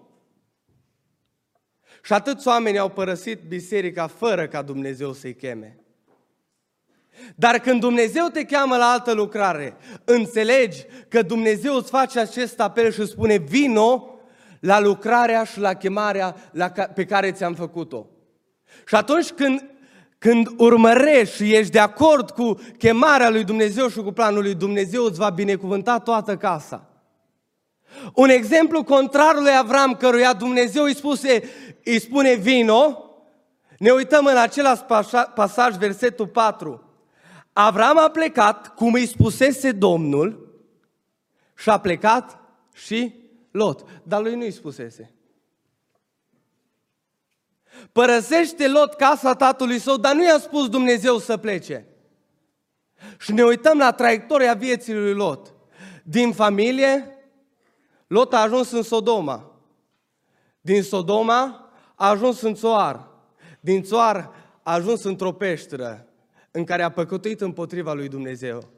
Și 2.03 2.13
atâți 2.13 2.49
oameni 2.49 2.79
au 2.79 2.89
părăsit 2.89 3.41
biserica 3.49 4.07
fără 4.07 4.49
ca 4.49 4.63
Dumnezeu 4.63 5.13
să-i 5.13 5.35
cheme. 5.35 5.81
Dar 7.35 7.59
când 7.59 7.81
Dumnezeu 7.81 8.27
te 8.27 8.45
cheamă 8.45 8.77
la 8.77 8.85
altă 8.85 9.13
lucrare, 9.13 9.77
înțelegi 10.05 10.85
că 11.09 11.23
Dumnezeu 11.23 11.75
îți 11.75 11.91
face 11.91 12.21
acest 12.21 12.61
apel 12.61 12.93
și 12.93 13.07
spune 13.07 13.37
vino 13.37 14.11
la 14.61 14.81
lucrarea 14.81 15.45
și 15.45 15.61
la 15.61 15.75
chemarea 15.75 16.37
la 16.53 16.71
ca, 16.71 16.85
pe 16.85 17.05
care 17.05 17.33
ți-am 17.33 17.55
făcut-o. 17.55 18.07
Și 18.87 18.95
atunci 18.95 19.31
când, 19.31 19.65
când 20.19 20.49
urmărești 20.57 21.37
și 21.37 21.55
ești 21.55 21.73
de 21.73 21.79
acord 21.79 22.31
cu 22.31 22.61
chemarea 22.79 23.31
lui 23.31 23.45
Dumnezeu 23.45 23.89
și 23.89 23.99
cu 23.99 24.13
planul 24.13 24.43
lui 24.43 24.55
Dumnezeu, 24.55 25.05
îți 25.05 25.19
va 25.19 25.31
binecuvânta 25.31 25.99
toată 25.99 26.37
casa. 26.37 26.91
Un 28.15 28.29
exemplu 28.29 28.85
contrar 28.85 29.35
lui 29.35 29.57
Avram, 29.59 29.95
căruia 29.95 30.33
Dumnezeu 30.33 30.85
îi, 30.85 30.95
spuse, 30.95 31.43
îi 31.85 32.01
spune 32.01 32.35
vino, 32.35 33.05
ne 33.79 33.91
uităm 33.91 34.27
în 34.27 34.37
același 34.37 34.83
pasaj, 35.35 35.77
versetul 35.77 36.27
4. 36.27 36.86
Avram 37.59 37.99
a 37.99 38.09
plecat, 38.09 38.75
cum 38.75 38.93
îi 38.93 39.07
spusese 39.07 39.73
Domnul, 39.73 40.55
și 41.55 41.71
a 41.71 41.81
plecat 41.81 42.39
și 42.75 43.15
Lot. 43.51 43.85
Dar 44.03 44.23
lui 44.23 44.35
nu 44.35 44.41
îi 44.41 44.51
spusese. 44.51 45.15
Părăsește 47.93 48.69
Lot 48.69 48.95
casa 48.95 49.35
tatălui 49.35 49.79
său, 49.79 49.97
dar 49.97 50.15
nu 50.15 50.25
i-a 50.25 50.39
spus 50.39 50.69
Dumnezeu 50.69 51.19
să 51.19 51.37
plece. 51.37 51.87
Și 53.19 53.33
ne 53.33 53.45
uităm 53.45 53.79
la 53.79 53.93
traiectoria 53.93 54.55
vieții 54.55 54.95
lui 54.95 55.15
Lot. 55.15 55.55
Din 56.03 56.33
familie, 56.33 57.19
Lot 58.07 58.33
a 58.33 58.41
ajuns 58.41 58.71
în 58.71 58.83
Sodoma. 58.83 59.61
Din 60.61 60.83
Sodoma 60.83 61.71
a 61.95 62.09
ajuns 62.09 62.41
în 62.41 62.55
Țoar. 62.55 63.09
Din 63.61 63.83
Țoar 63.83 64.31
a 64.63 64.73
ajuns 64.73 65.03
într-o 65.03 65.33
peșteră 65.33 66.06
în 66.57 66.65
care 66.65 66.83
a 66.83 66.91
păcătuit 66.91 67.41
împotriva 67.41 67.93
lui 67.93 68.09
Dumnezeu. 68.09 68.69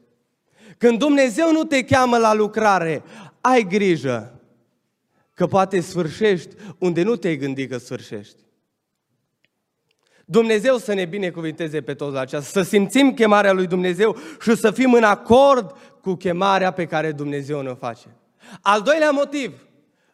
Când 0.77 0.97
Dumnezeu 0.97 1.51
nu 1.51 1.63
te 1.63 1.83
cheamă 1.83 2.17
la 2.17 2.33
lucrare, 2.33 3.03
ai 3.41 3.63
grijă 3.63 4.39
că 5.33 5.47
poate 5.47 5.79
sfârșești 5.79 6.55
unde 6.77 7.03
nu 7.03 7.15
te-ai 7.15 7.37
gândit 7.37 7.69
că 7.69 7.77
sfârșești. 7.77 8.37
Dumnezeu 10.25 10.77
să 10.77 10.93
ne 10.93 11.05
binecuvinteze 11.05 11.81
pe 11.81 11.93
toți 11.93 12.13
la 12.13 12.19
aceasta, 12.19 12.49
să 12.49 12.61
simțim 12.69 13.13
chemarea 13.13 13.51
lui 13.51 13.67
Dumnezeu 13.67 14.17
și 14.41 14.55
să 14.55 14.71
fim 14.71 14.93
în 14.93 15.03
acord 15.03 15.75
cu 16.01 16.13
chemarea 16.13 16.71
pe 16.71 16.85
care 16.85 17.11
Dumnezeu 17.11 17.61
ne 17.61 17.73
face. 17.73 18.07
Al 18.61 18.81
doilea 18.81 19.11
motiv, 19.11 19.67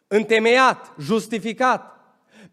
întemeiat, 0.06 0.94
justificat, 0.98 1.95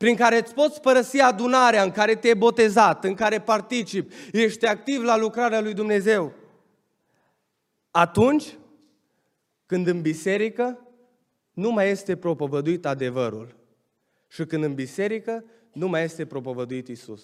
prin 0.03 0.15
care 0.15 0.37
îți 0.37 0.53
poți 0.53 0.81
părăsi 0.81 1.19
adunarea 1.19 1.83
în 1.83 1.91
care 1.91 2.15
te-ai 2.15 2.35
botezat, 2.35 3.03
în 3.03 3.13
care 3.13 3.41
participi, 3.41 4.15
ești 4.31 4.65
activ 4.65 5.03
la 5.03 5.17
lucrarea 5.17 5.61
lui 5.61 5.73
Dumnezeu. 5.73 6.33
Atunci 7.91 8.57
când 9.65 9.87
în 9.87 10.01
biserică 10.01 10.87
nu 11.53 11.71
mai 11.71 11.89
este 11.89 12.15
propovăduit 12.15 12.85
adevărul 12.85 13.55
și 14.27 14.45
când 14.45 14.63
în 14.63 14.73
biserică 14.73 15.45
nu 15.73 15.87
mai 15.87 16.03
este 16.03 16.25
propovăduit 16.25 16.87
Isus. 16.87 17.23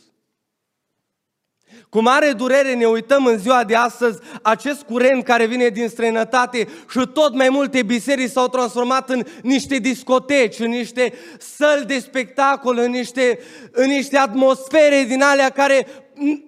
Cu 1.89 2.01
mare 2.01 2.31
durere 2.31 2.73
ne 2.73 2.85
uităm 2.85 3.25
în 3.25 3.37
ziua 3.37 3.63
de 3.63 3.75
astăzi 3.75 4.19
acest 4.41 4.81
curent 4.81 5.23
care 5.23 5.45
vine 5.45 5.67
din 5.67 5.87
străinătate 5.87 6.67
și 6.89 7.07
tot 7.13 7.33
mai 7.35 7.49
multe 7.49 7.83
biserici 7.83 8.29
s-au 8.29 8.47
transformat 8.47 9.09
în 9.09 9.23
niște 9.41 9.77
discoteci, 9.77 10.59
în 10.59 10.69
niște 10.69 11.13
săli 11.39 11.85
de 11.85 11.99
spectacol, 11.99 12.77
în 12.77 12.91
niște, 12.91 13.39
în 13.71 13.87
niște 13.87 14.17
atmosfere 14.17 15.05
din 15.07 15.21
alea 15.21 15.49
care 15.49 15.87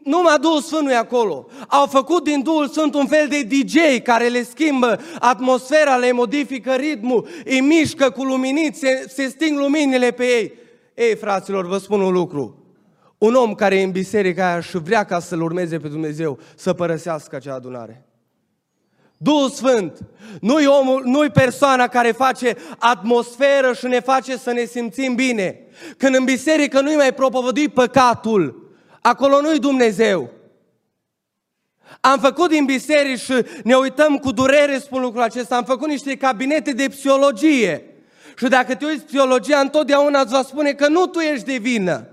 numai 0.04 0.38
Duhul 0.42 0.62
Sfânt 0.62 0.84
nu 0.84 0.92
e 0.92 0.96
acolo. 0.96 1.48
Au 1.68 1.86
făcut 1.86 2.24
din 2.24 2.42
Duhul 2.42 2.68
Sfânt 2.68 2.94
un 2.94 3.08
fel 3.08 3.28
de 3.28 3.42
DJ 3.42 4.02
care 4.04 4.28
le 4.28 4.44
schimbă 4.44 5.00
atmosfera, 5.20 5.96
le 5.96 6.12
modifică 6.12 6.74
ritmul, 6.74 7.28
îi 7.46 7.60
mișcă 7.60 8.10
cu 8.10 8.24
luminiți, 8.24 8.80
se, 8.80 9.06
se 9.08 9.28
sting 9.28 9.58
luminile 9.60 10.12
pe 10.12 10.24
ei. 10.26 10.54
Ei, 10.94 11.16
fraților, 11.16 11.68
vă 11.68 11.78
spun 11.78 12.02
un 12.02 12.14
lucru. 12.14 12.61
Un 13.22 13.36
om 13.36 13.56
care 13.56 13.80
e 13.80 13.84
în 13.84 13.92
biserica 13.92 14.48
aia 14.48 14.60
și 14.60 14.78
vrea 14.78 15.04
ca 15.04 15.20
să-L 15.20 15.42
urmeze 15.42 15.80
pe 15.80 15.88
Dumnezeu, 15.88 16.40
să 16.56 16.74
părăsească 16.74 17.36
acea 17.36 17.54
adunare. 17.54 18.06
Duhul 19.18 19.50
Sfânt 19.50 20.00
nu-i, 20.40 20.66
omul, 20.66 21.02
nu-i 21.06 21.30
persoana 21.30 21.88
care 21.88 22.12
face 22.12 22.56
atmosferă 22.80 23.74
și 23.74 23.88
ne 23.88 24.00
face 24.00 24.38
să 24.38 24.52
ne 24.52 24.66
simțim 24.66 25.16
bine. 25.16 25.60
Când 25.98 26.16
în 26.16 26.24
biserică 26.24 26.82
nu-i 26.82 26.96
mai 26.96 27.14
propovădui 27.14 27.70
păcatul, 27.70 28.72
acolo 29.02 29.42
nu-i 29.42 29.60
Dumnezeu. 29.60 30.30
Am 32.00 32.20
făcut 32.20 32.50
din 32.50 32.66
biserici 32.66 33.20
și 33.20 33.46
ne 33.64 33.76
uităm 33.76 34.18
cu 34.18 34.32
durere, 34.32 34.78
spun 34.78 35.02
lucrul 35.02 35.22
acesta, 35.22 35.56
am 35.56 35.64
făcut 35.64 35.88
niște 35.88 36.16
cabinete 36.18 36.72
de 36.72 36.88
psihologie. 36.88 37.86
Și 38.38 38.48
dacă 38.48 38.76
te 38.76 38.86
uiți 38.86 39.06
psihologia, 39.06 39.60
întotdeauna 39.60 40.22
îți 40.22 40.34
va 40.34 40.42
spune 40.42 40.74
că 40.74 40.88
nu 40.88 41.06
tu 41.06 41.20
ești 41.20 41.46
de 41.46 41.58
vină 41.58 42.11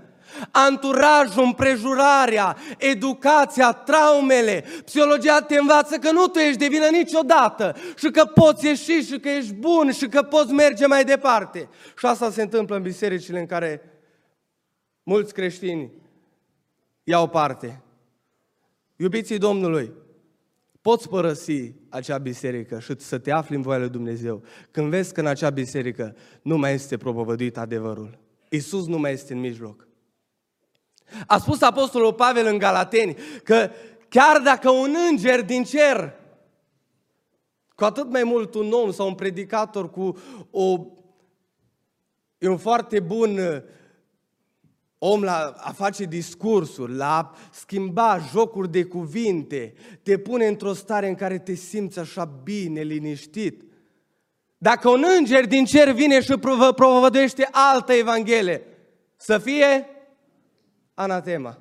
anturajul, 0.51 1.43
împrejurarea, 1.43 2.57
educația, 2.77 3.71
traumele. 3.71 4.63
Psihologia 4.85 5.41
te 5.41 5.57
învață 5.57 5.97
că 5.97 6.11
nu 6.11 6.27
tu 6.27 6.39
ești 6.39 6.57
de 6.57 6.67
vină 6.67 6.87
niciodată 6.91 7.75
și 7.95 8.11
că 8.11 8.25
poți 8.25 8.65
ieși 8.65 9.01
și 9.01 9.19
că 9.19 9.29
ești 9.29 9.53
bun 9.53 9.91
și 9.91 10.07
că 10.07 10.21
poți 10.21 10.53
merge 10.53 10.85
mai 10.85 11.03
departe. 11.03 11.69
Și 11.97 12.05
asta 12.05 12.31
se 12.31 12.41
întâmplă 12.41 12.75
în 12.75 12.81
bisericile 12.81 13.39
în 13.39 13.45
care 13.45 13.81
mulți 15.03 15.33
creștini 15.33 15.91
iau 17.03 17.27
parte. 17.27 17.81
Iubiții 18.95 19.37
Domnului, 19.37 19.91
poți 20.81 21.09
părăsi 21.09 21.73
acea 21.89 22.17
biserică 22.17 22.79
și 22.79 22.93
să 22.97 23.17
te 23.17 23.31
afli 23.31 23.55
în 23.55 23.61
voia 23.61 23.77
lui 23.77 23.89
Dumnezeu 23.89 24.43
când 24.71 24.89
vezi 24.89 25.13
că 25.13 25.19
în 25.19 25.25
acea 25.25 25.49
biserică 25.49 26.15
nu 26.41 26.57
mai 26.57 26.73
este 26.73 26.97
propovăduit 26.97 27.57
adevărul. 27.57 28.19
Isus 28.49 28.87
nu 28.87 28.97
mai 28.97 29.11
este 29.11 29.33
în 29.33 29.39
mijloc. 29.39 29.88
A 31.27 31.37
spus 31.37 31.61
Apostolul 31.61 32.13
Pavel 32.13 32.45
în 32.45 32.57
Galateni 32.57 33.17
că 33.43 33.69
chiar 34.09 34.39
dacă 34.39 34.69
un 34.69 34.95
înger 35.09 35.41
din 35.41 35.63
cer, 35.63 36.13
cu 37.75 37.83
atât 37.83 38.09
mai 38.09 38.23
mult 38.23 38.53
un 38.53 38.71
om 38.71 38.91
sau 38.91 39.07
un 39.07 39.15
predicator 39.15 39.89
cu 39.89 40.17
o, 40.51 40.85
e 42.37 42.47
un 42.47 42.57
foarte 42.57 42.99
bun 42.99 43.37
uh, 43.37 43.61
om 44.97 45.23
la 45.23 45.53
a 45.57 45.71
face 45.71 46.03
discursuri, 46.03 46.95
la 46.95 47.17
a 47.17 47.35
schimba 47.51 48.19
jocuri 48.31 48.71
de 48.71 48.83
cuvinte, 48.83 49.73
te 50.03 50.17
pune 50.17 50.47
într-o 50.47 50.73
stare 50.73 51.07
în 51.07 51.15
care 51.15 51.39
te 51.39 51.53
simți 51.53 51.99
așa 51.99 52.25
bine, 52.43 52.81
liniștit. 52.81 53.63
Dacă 54.57 54.89
un 54.89 55.03
înger 55.17 55.47
din 55.47 55.65
cer 55.65 55.91
vine 55.91 56.21
și 56.21 56.37
propovăduiește 56.37 57.47
altă 57.51 57.93
evanghelie, 57.93 58.63
să 59.15 59.37
fie 59.37 59.87
anatema. 61.01 61.57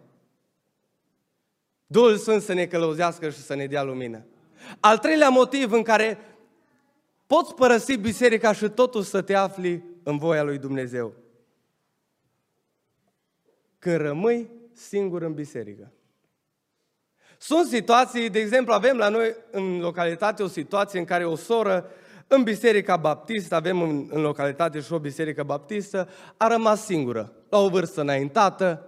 Duhul 1.87 2.17
Sfânt 2.17 2.43
să 2.43 2.53
ne 2.53 2.67
călăuzească 2.67 3.31
și 3.31 3.39
să 3.39 3.55
ne 3.55 3.67
dea 3.67 3.83
lumină. 3.83 4.25
Al 4.81 4.99
treilea 4.99 5.29
motiv 5.29 5.73
în 5.73 5.83
care 5.83 6.19
poți 7.27 7.55
părăsi 7.55 7.97
biserica 7.97 8.53
și 8.53 8.69
totul 8.69 9.03
să 9.03 9.23
te 9.23 9.35
afli 9.35 9.85
în 10.03 10.19
voia 10.19 10.43
lui 10.43 10.59
Dumnezeu. 10.59 11.13
când 13.79 13.97
rămâi 13.97 14.51
singur 14.73 15.23
în 15.23 15.35
biserică. 15.35 15.93
Sunt 17.39 17.67
situații, 17.67 18.31
de 18.31 18.39
exemplu, 18.39 18.73
avem 18.73 18.97
la 18.97 19.09
noi 19.09 19.37
în 19.51 19.79
localitate 19.81 20.43
o 20.43 20.47
situație 20.47 20.99
în 20.99 21.05
care 21.05 21.25
o 21.25 21.37
soră 21.37 21.91
în 22.27 22.43
Biserica 22.43 22.97
Baptistă, 22.97 23.55
avem 23.55 23.83
în, 23.83 24.09
în 24.11 24.21
localitate 24.21 24.81
și 24.81 24.93
o 24.93 24.99
Biserică 24.99 25.43
Baptistă, 25.43 26.09
a 26.37 26.47
rămas 26.47 26.85
singură, 26.85 27.33
la 27.49 27.59
o 27.59 27.69
vârstă 27.69 28.01
înaintată, 28.01 28.88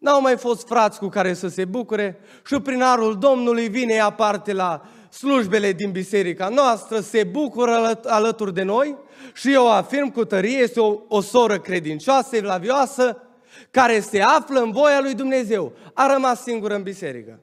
n-au 0.00 0.20
mai 0.20 0.36
fost 0.36 0.66
frați 0.66 0.98
cu 0.98 1.08
care 1.08 1.34
să 1.34 1.48
se 1.48 1.64
bucure 1.64 2.20
și 2.46 2.60
prin 2.60 2.82
arul 2.82 3.18
Domnului 3.18 3.68
vine 3.68 3.94
ea 3.94 4.10
parte 4.10 4.52
la 4.52 4.82
slujbele 5.10 5.72
din 5.72 5.90
biserica 5.90 6.48
noastră, 6.48 7.00
se 7.00 7.24
bucură 7.24 8.00
alături 8.06 8.54
de 8.54 8.62
noi 8.62 8.96
și 9.34 9.52
eu 9.52 9.72
afirm 9.72 10.10
cu 10.10 10.24
tărie, 10.24 10.58
este 10.58 10.80
o, 10.80 10.98
o 11.08 11.20
soră 11.20 11.58
credincioasă, 11.58 12.36
evlavioasă, 12.36 13.22
care 13.70 14.00
se 14.00 14.20
află 14.20 14.60
în 14.60 14.70
voia 14.70 15.00
lui 15.00 15.14
Dumnezeu. 15.14 15.72
A 15.94 16.12
rămas 16.12 16.42
singură 16.42 16.74
în 16.74 16.82
biserică. 16.82 17.40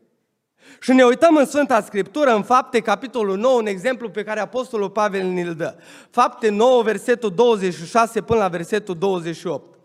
Și 0.80 0.94
ne 0.94 1.04
uităm 1.04 1.36
în 1.36 1.46
Sfânta 1.46 1.82
Scriptură, 1.82 2.36
în 2.36 2.44
Fapte, 2.44 2.80
capitolul 2.80 3.38
9, 3.38 3.58
un 3.58 3.66
exemplu 3.66 4.10
pe 4.10 4.24
care 4.24 4.40
Apostolul 4.40 4.90
Pavel 4.90 5.28
ne-l 5.28 5.54
dă. 5.54 5.76
Fapte 6.10 6.50
9, 6.50 6.84
versetul 6.84 7.34
26 7.36 8.22
până 8.22 8.40
la 8.40 8.48
versetul 8.48 8.98
28. 8.98 9.77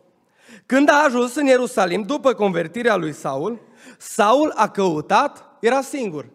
Când 0.72 0.88
a 0.88 1.02
ajuns 1.04 1.34
în 1.34 1.46
Ierusalim, 1.46 2.02
după 2.02 2.32
convertirea 2.32 2.96
lui 2.96 3.12
Saul, 3.12 3.60
Saul 3.98 4.50
a 4.50 4.68
căutat, 4.68 5.56
era 5.60 5.80
singur, 5.80 6.28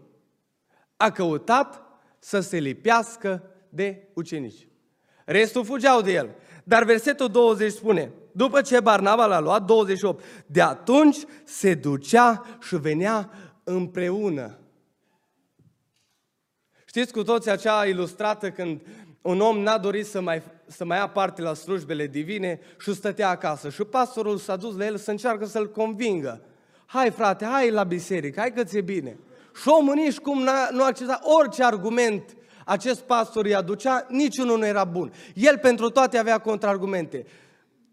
a 0.97 1.11
căutat 1.11 1.81
să 2.19 2.39
se 2.39 2.57
lipească 2.57 3.43
de 3.69 4.07
ucenici. 4.13 4.67
Restul 5.25 5.65
fugeau 5.65 6.01
de 6.01 6.11
el. 6.11 6.35
Dar 6.63 6.83
versetul 6.83 7.27
20 7.27 7.71
spune, 7.71 8.11
după 8.31 8.61
ce 8.61 8.79
Barnaba 8.79 9.25
l-a 9.25 9.39
luat, 9.39 9.63
28, 9.63 10.23
de 10.45 10.61
atunci 10.61 11.17
se 11.43 11.73
ducea 11.73 12.45
și 12.61 12.75
venea 12.75 13.29
împreună. 13.63 14.59
Știți 16.85 17.11
cu 17.11 17.23
toți 17.23 17.49
acea 17.49 17.85
ilustrată 17.85 18.51
când 18.51 18.81
un 19.27 19.39
om 19.39 19.59
n-a 19.59 19.77
dorit 19.77 20.05
să 20.05 20.21
mai, 20.21 20.41
să 20.65 20.85
mai 20.85 20.97
ia 20.97 21.07
parte 21.07 21.41
la 21.41 21.53
slujbele 21.53 22.07
divine 22.07 22.59
și 22.79 22.93
stătea 22.93 23.29
acasă. 23.29 23.69
Și 23.69 23.83
pastorul 23.83 24.37
s-a 24.37 24.55
dus 24.55 24.77
la 24.77 24.85
el 24.85 24.97
să 24.97 25.11
încearcă 25.11 25.45
să-l 25.45 25.71
convingă. 25.71 26.41
Hai 26.85 27.11
frate, 27.11 27.45
hai 27.45 27.71
la 27.71 27.83
biserică, 27.83 28.39
hai 28.39 28.53
că 28.53 28.63
ți-e 28.63 28.81
bine. 28.81 29.17
Și 29.61 29.67
omul 29.67 29.93
nici 29.93 30.17
cum 30.17 30.47
nu 30.71 30.83
accepta 30.83 31.19
orice 31.21 31.63
argument 31.63 32.35
acest 32.65 32.99
pastor 32.99 33.45
îi 33.45 33.55
aducea, 33.55 34.05
niciunul 34.09 34.57
nu 34.57 34.65
era 34.65 34.83
bun. 34.83 35.13
El 35.33 35.57
pentru 35.57 35.89
toate 35.89 36.17
avea 36.17 36.37
contraargumente. 36.37 37.25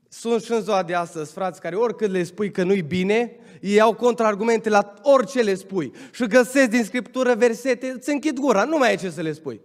Sunt 0.09 0.43
și 0.43 0.53
în 0.53 0.61
ziua 0.61 0.83
de 0.83 0.95
astăzi 0.95 1.33
frați 1.33 1.61
care 1.61 1.77
oricât 1.77 2.11
le 2.11 2.23
spui 2.23 2.51
că 2.51 2.63
nu-i 2.63 2.83
bine, 2.83 3.37
ei 3.61 3.81
au 3.81 3.95
contraargumente 3.95 4.69
la 4.69 4.95
orice 5.03 5.41
le 5.41 5.55
spui. 5.55 5.93
Și 6.13 6.27
găsesc 6.27 6.69
din 6.69 6.85
Scriptură 6.85 7.35
versete, 7.35 7.87
îți 7.87 8.11
închid 8.11 8.39
gura, 8.39 8.65
nu 8.65 8.79
mai 8.79 8.89
ai 8.89 8.97
ce 8.97 9.11
să 9.11 9.21
le 9.21 9.33
spui. 9.33 9.61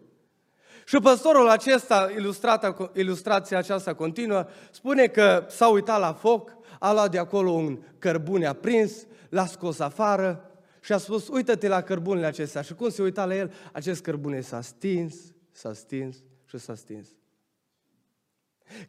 Și 0.90 1.00
păstorul 1.00 1.50
acesta, 1.50 2.12
ilustrat, 2.16 2.96
ilustrația 2.98 3.58
aceasta 3.58 3.94
continuă, 3.94 4.48
spune 4.72 5.08
că 5.08 5.46
s-a 5.50 5.68
uitat 5.68 6.00
la 6.00 6.14
foc, 6.14 6.58
a 6.80 6.94
luat 6.94 7.12
de 7.12 7.18
acolo 7.18 7.52
un 7.52 7.80
cărbune 8.00 8.46
aprins, 8.46 9.06
l-a 9.30 9.46
scos 9.46 9.80
afară 9.80 10.52
și 10.82 10.94
a 10.94 10.98
spus, 10.98 11.28
uită-te 11.28 11.68
la 11.68 11.82
cărbunele 11.82 12.26
acestea. 12.26 12.62
Și 12.62 12.74
cum 12.74 12.90
se 12.90 13.02
uita 13.02 13.26
la 13.26 13.36
el, 13.36 13.54
acest 13.72 14.02
cărbune 14.02 14.42
s-a 14.42 14.62
stins, 14.62 15.16
s-a 15.52 15.74
stins 15.74 16.18
și 16.46 16.58
s-a 16.58 16.76
stins. 16.76 17.08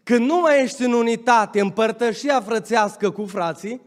Când 0.02 0.26
nu 0.26 0.40
mai 0.40 0.62
ești 0.62 0.82
în 0.82 0.92
unitate, 0.92 1.60
împărtășia 1.60 2.40
frățească 2.40 3.10
cu 3.10 3.24
frații, 3.24 3.80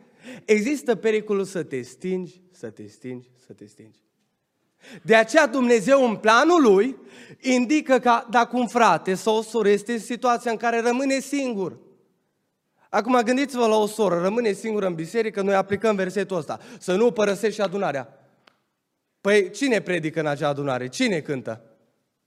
există 0.46 0.96
pericolul 0.96 1.44
să 1.44 1.64
te 1.64 1.82
stingi, 1.82 2.42
să 2.52 2.70
te 2.70 2.88
stingi, 2.88 3.32
să 3.46 3.54
te 3.54 3.66
stingi. 3.66 4.03
De 5.02 5.16
aceea 5.16 5.48
Dumnezeu 5.48 6.06
în 6.10 6.16
planul 6.16 6.62
Lui 6.62 6.98
indică 7.40 8.00
că 8.00 8.24
dacă 8.30 8.58
un 8.58 8.68
frate 8.68 9.14
sau 9.14 9.38
o 9.38 9.42
soră 9.42 9.70
este 9.70 9.92
în 9.92 10.00
situația 10.00 10.52
în 10.52 10.58
care 10.58 10.82
rămâne 10.82 11.20
singur, 11.20 11.78
Acum 12.94 13.22
gândiți-vă 13.22 13.68
la 13.68 13.76
o 13.76 13.88
soră, 13.88 14.22
rămâne 14.22 14.52
singură 14.52 14.86
în 14.86 14.94
biserică, 14.94 15.42
noi 15.42 15.56
aplicăm 15.56 15.96
versetul 15.96 16.38
ăsta, 16.38 16.60
să 16.80 16.96
nu 16.96 17.12
părăsești 17.12 17.62
adunarea. 17.62 18.20
Păi 19.22 19.50
cine 19.50 19.82
predică 19.82 20.20
în 20.20 20.28
acea 20.28 20.48
adunare? 20.48 20.88
Cine 20.88 21.20
cântă? 21.20 21.62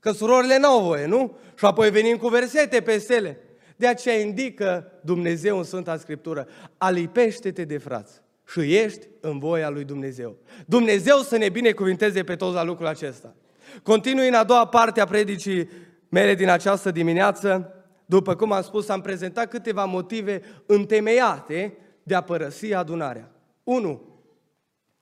Că 0.00 0.12
surorile 0.12 0.58
n-au 0.58 0.82
voie, 0.82 1.06
nu? 1.06 1.36
Și 1.54 1.64
apoi 1.64 1.90
venim 1.90 2.16
cu 2.16 2.28
versete 2.28 2.80
pe 2.80 2.98
stele. 2.98 3.38
De 3.76 3.86
aceea 3.86 4.18
indică 4.18 4.92
Dumnezeu 5.00 5.56
în 5.56 5.64
Sfânta 5.64 5.96
Scriptură, 5.96 6.48
alipește-te 6.76 7.64
de 7.64 7.78
frați 7.78 8.20
și 8.46 8.76
ești 8.76 9.08
în 9.20 9.38
voia 9.38 9.68
lui 9.68 9.84
Dumnezeu. 9.84 10.36
Dumnezeu 10.66 11.16
să 11.16 11.36
ne 11.36 11.48
binecuvinteze 11.48 12.24
pe 12.24 12.36
toți 12.36 12.54
la 12.54 12.62
lucrul 12.62 12.86
acesta. 12.86 13.34
Continui 13.82 14.28
în 14.28 14.34
a 14.34 14.44
doua 14.44 14.66
parte 14.66 15.00
a 15.00 15.04
predicii 15.04 15.68
mele 16.08 16.34
din 16.34 16.48
această 16.48 16.90
dimineață. 16.90 17.74
După 18.06 18.34
cum 18.34 18.52
am 18.52 18.62
spus, 18.62 18.88
am 18.88 19.00
prezentat 19.00 19.48
câteva 19.48 19.84
motive 19.84 20.42
întemeiate 20.66 21.76
de 22.02 22.14
a 22.14 22.20
părăsi 22.20 22.74
adunarea. 22.74 23.30
1. 23.64 24.02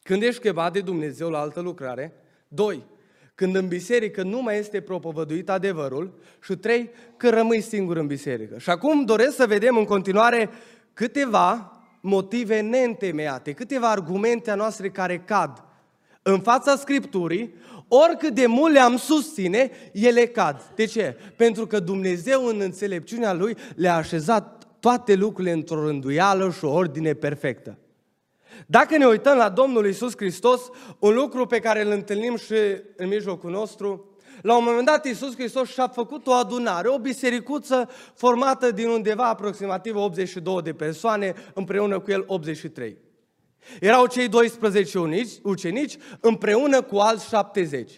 Când 0.03 0.23
ești 0.23 0.41
chemat 0.41 0.73
de 0.73 0.81
Dumnezeu 0.81 1.31
la 1.31 1.39
altă 1.39 1.61
lucrare. 1.61 2.13
2 2.49 2.93
când 3.35 3.55
în 3.55 3.69
biserică 3.69 4.23
nu 4.23 4.43
mai 4.43 4.59
este 4.59 4.81
propovăduit 4.81 5.51
adevărul 5.51 6.19
și 6.43 6.57
trei, 6.57 6.91
că 7.17 7.31
rămâi 7.31 7.61
singur 7.61 7.97
în 7.97 8.07
biserică. 8.07 8.59
Și 8.59 8.71
acum 8.71 9.05
doresc 9.05 9.37
să 9.37 9.47
vedem 9.47 9.77
în 9.77 9.85
continuare 9.85 10.51
câteva 10.93 11.74
motive 12.07 12.61
neîntemeiate, 12.61 13.53
câteva 13.53 13.91
argumente 13.91 14.51
a 14.51 14.55
noastre 14.55 14.91
care 14.91 15.19
cad 15.19 15.65
în 16.23 16.41
fața 16.41 16.77
Scripturii, 16.77 17.55
oricât 17.89 18.35
de 18.35 18.47
mult 18.47 18.73
le-am 18.73 18.97
susține, 18.97 19.71
ele 19.93 20.27
cad. 20.27 20.73
De 20.75 20.85
ce? 20.85 21.17
Pentru 21.37 21.67
că 21.67 21.81
Dumnezeu 21.81 22.47
în 22.47 22.61
înțelepciunea 22.61 23.33
Lui 23.33 23.57
le-a 23.77 23.95
așezat 23.95 24.67
toate 24.81 25.15
lucrurile 25.15 25.53
într-o 25.53 25.87
rânduială 25.87 26.51
și 26.51 26.65
o 26.65 26.73
ordine 26.73 27.15
perfectă. 27.15 27.79
Dacă 28.67 28.97
ne 28.97 29.07
uităm 29.07 29.37
la 29.37 29.49
Domnul 29.49 29.87
Isus 29.87 30.17
Hristos, 30.17 30.61
un 30.99 31.15
lucru 31.15 31.47
pe 31.47 31.59
care 31.59 31.83
îl 31.83 31.91
întâlnim 31.91 32.37
și 32.37 32.55
în 32.97 33.09
mijlocul 33.09 33.51
nostru, 33.51 34.14
la 34.43 34.57
un 34.57 34.65
moment 34.65 34.87
dat 34.87 35.07
Iisus 35.07 35.35
Hristos 35.35 35.73
și-a 35.73 35.89
făcut 35.89 36.27
o 36.27 36.33
adunare, 36.33 36.89
o 36.89 36.99
bisericuță 36.99 37.91
formată 38.15 38.71
din 38.71 38.89
undeva 38.89 39.29
aproximativ 39.29 39.97
82 39.97 40.63
de 40.63 40.73
persoane, 40.73 41.35
împreună 41.55 42.01
cu 42.01 42.11
el 42.11 42.25
83. 42.27 42.97
Erau 43.81 44.07
cei 44.07 44.29
12 44.29 44.99
unici, 44.99 45.33
ucenici 45.43 45.97
împreună 46.21 46.83
cu 46.83 46.97
alți 46.97 47.29
70. 47.29 47.91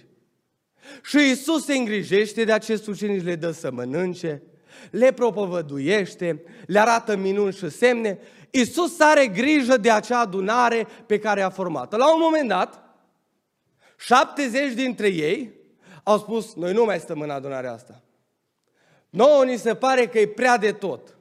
Și 1.02 1.16
Iisus 1.16 1.64
se 1.64 1.76
îngrijește 1.76 2.44
de 2.44 2.52
acest 2.52 2.86
ucenici, 2.86 3.24
le 3.24 3.34
dă 3.34 3.50
să 3.50 3.70
mănânce, 3.70 4.42
le 4.90 5.12
propovăduiește, 5.12 6.42
le 6.66 6.80
arată 6.80 7.16
minuni 7.16 7.52
și 7.52 7.70
semne. 7.70 8.18
Iisus 8.50 9.00
are 9.00 9.26
grijă 9.26 9.76
de 9.76 9.90
acea 9.90 10.18
adunare 10.18 10.86
pe 11.06 11.18
care 11.18 11.42
a 11.42 11.50
format 11.50 11.96
La 11.96 12.14
un 12.14 12.20
moment 12.20 12.48
dat, 12.48 12.84
70 13.98 14.72
dintre 14.72 15.08
ei 15.08 15.55
au 16.08 16.18
spus, 16.18 16.54
noi 16.54 16.72
nu 16.72 16.84
mai 16.84 17.00
stăm 17.00 17.20
în 17.20 17.30
adunarea 17.30 17.72
asta. 17.72 18.00
Nouă 19.10 19.44
ni 19.44 19.56
se 19.56 19.74
pare 19.74 20.06
că 20.06 20.18
e 20.18 20.26
prea 20.26 20.56
de 20.56 20.72
tot. 20.72 21.16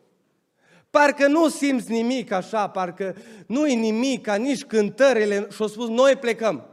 Parcă 0.89 1.27
nu 1.27 1.49
simți 1.49 1.91
nimic 1.91 2.31
așa, 2.31 2.69
parcă 2.69 3.15
nu 3.47 3.67
e 3.67 3.73
nimic, 3.73 4.21
ca 4.21 4.35
nici 4.35 4.65
cântările. 4.65 5.47
Și 5.51 5.61
au 5.61 5.67
spus, 5.67 5.87
noi 5.87 6.15
plecăm. 6.15 6.65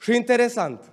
Și 0.00 0.14
interesant, 0.14 0.92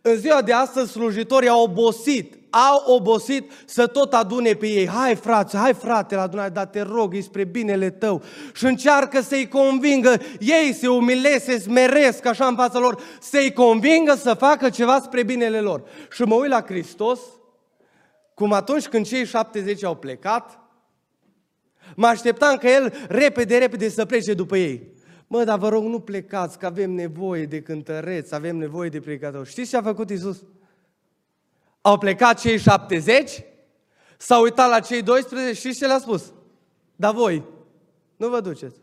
în 0.00 0.16
ziua 0.16 0.42
de 0.42 0.52
astăzi 0.52 0.92
slujitorii 0.92 1.48
au 1.48 1.62
obosit, 1.62 2.38
au 2.52 2.94
obosit 2.94 3.50
să 3.64 3.86
tot 3.86 4.12
adune 4.12 4.52
pe 4.52 4.66
ei. 4.66 4.88
Hai 4.88 5.14
frate, 5.14 5.56
hai 5.56 5.74
frate 5.74 6.14
la 6.14 6.22
adunare, 6.22 6.48
dar 6.48 6.66
te 6.66 6.80
rog, 6.80 7.14
e 7.14 7.20
spre 7.20 7.44
binele 7.44 7.90
tău. 7.90 8.22
Și 8.54 8.64
încearcă 8.64 9.20
să-i 9.20 9.48
convingă, 9.48 10.16
ei 10.38 10.72
se 10.72 10.88
umilesc, 10.88 11.44
se 11.44 11.58
smeresc 11.58 12.26
așa 12.26 12.46
în 12.46 12.54
fața 12.54 12.78
lor, 12.78 13.02
să-i 13.20 13.52
convingă 13.52 14.14
să 14.14 14.34
facă 14.34 14.70
ceva 14.70 15.00
spre 15.00 15.22
binele 15.22 15.60
lor. 15.60 15.82
Și 16.10 16.22
mă 16.22 16.34
uit 16.34 16.50
la 16.50 16.62
Hristos, 16.62 17.20
cum 18.34 18.52
atunci 18.52 18.86
când 18.86 19.06
cei 19.06 19.26
70 19.26 19.84
au 19.84 19.96
plecat, 19.96 20.58
mă 21.96 22.06
așteptam 22.06 22.56
că 22.56 22.68
el 22.68 22.92
repede, 23.08 23.58
repede 23.58 23.88
să 23.88 24.04
plece 24.04 24.34
după 24.34 24.56
ei. 24.56 24.90
Mă, 25.26 25.44
dar 25.44 25.58
vă 25.58 25.68
rog, 25.68 25.84
nu 25.84 26.00
plecați, 26.00 26.58
că 26.58 26.66
avem 26.66 26.90
nevoie 26.90 27.44
de 27.44 27.62
cântăreți, 27.62 28.34
avem 28.34 28.56
nevoie 28.56 28.88
de 28.88 29.00
predicatori. 29.00 29.48
Știți 29.48 29.70
ce 29.70 29.76
a 29.76 29.82
făcut 29.82 30.10
Isus? 30.10 30.42
Au 31.82 31.98
plecat 31.98 32.40
cei 32.40 32.58
70, 32.58 33.42
s-au 34.16 34.42
uitat 34.42 34.68
la 34.68 34.80
cei 34.80 35.02
12 35.02 35.68
și 35.68 35.76
ce 35.76 35.86
le-a 35.86 35.98
spus? 35.98 36.32
Dar 36.96 37.12
voi, 37.12 37.42
nu 38.16 38.28
vă 38.28 38.40
duceți. 38.40 38.80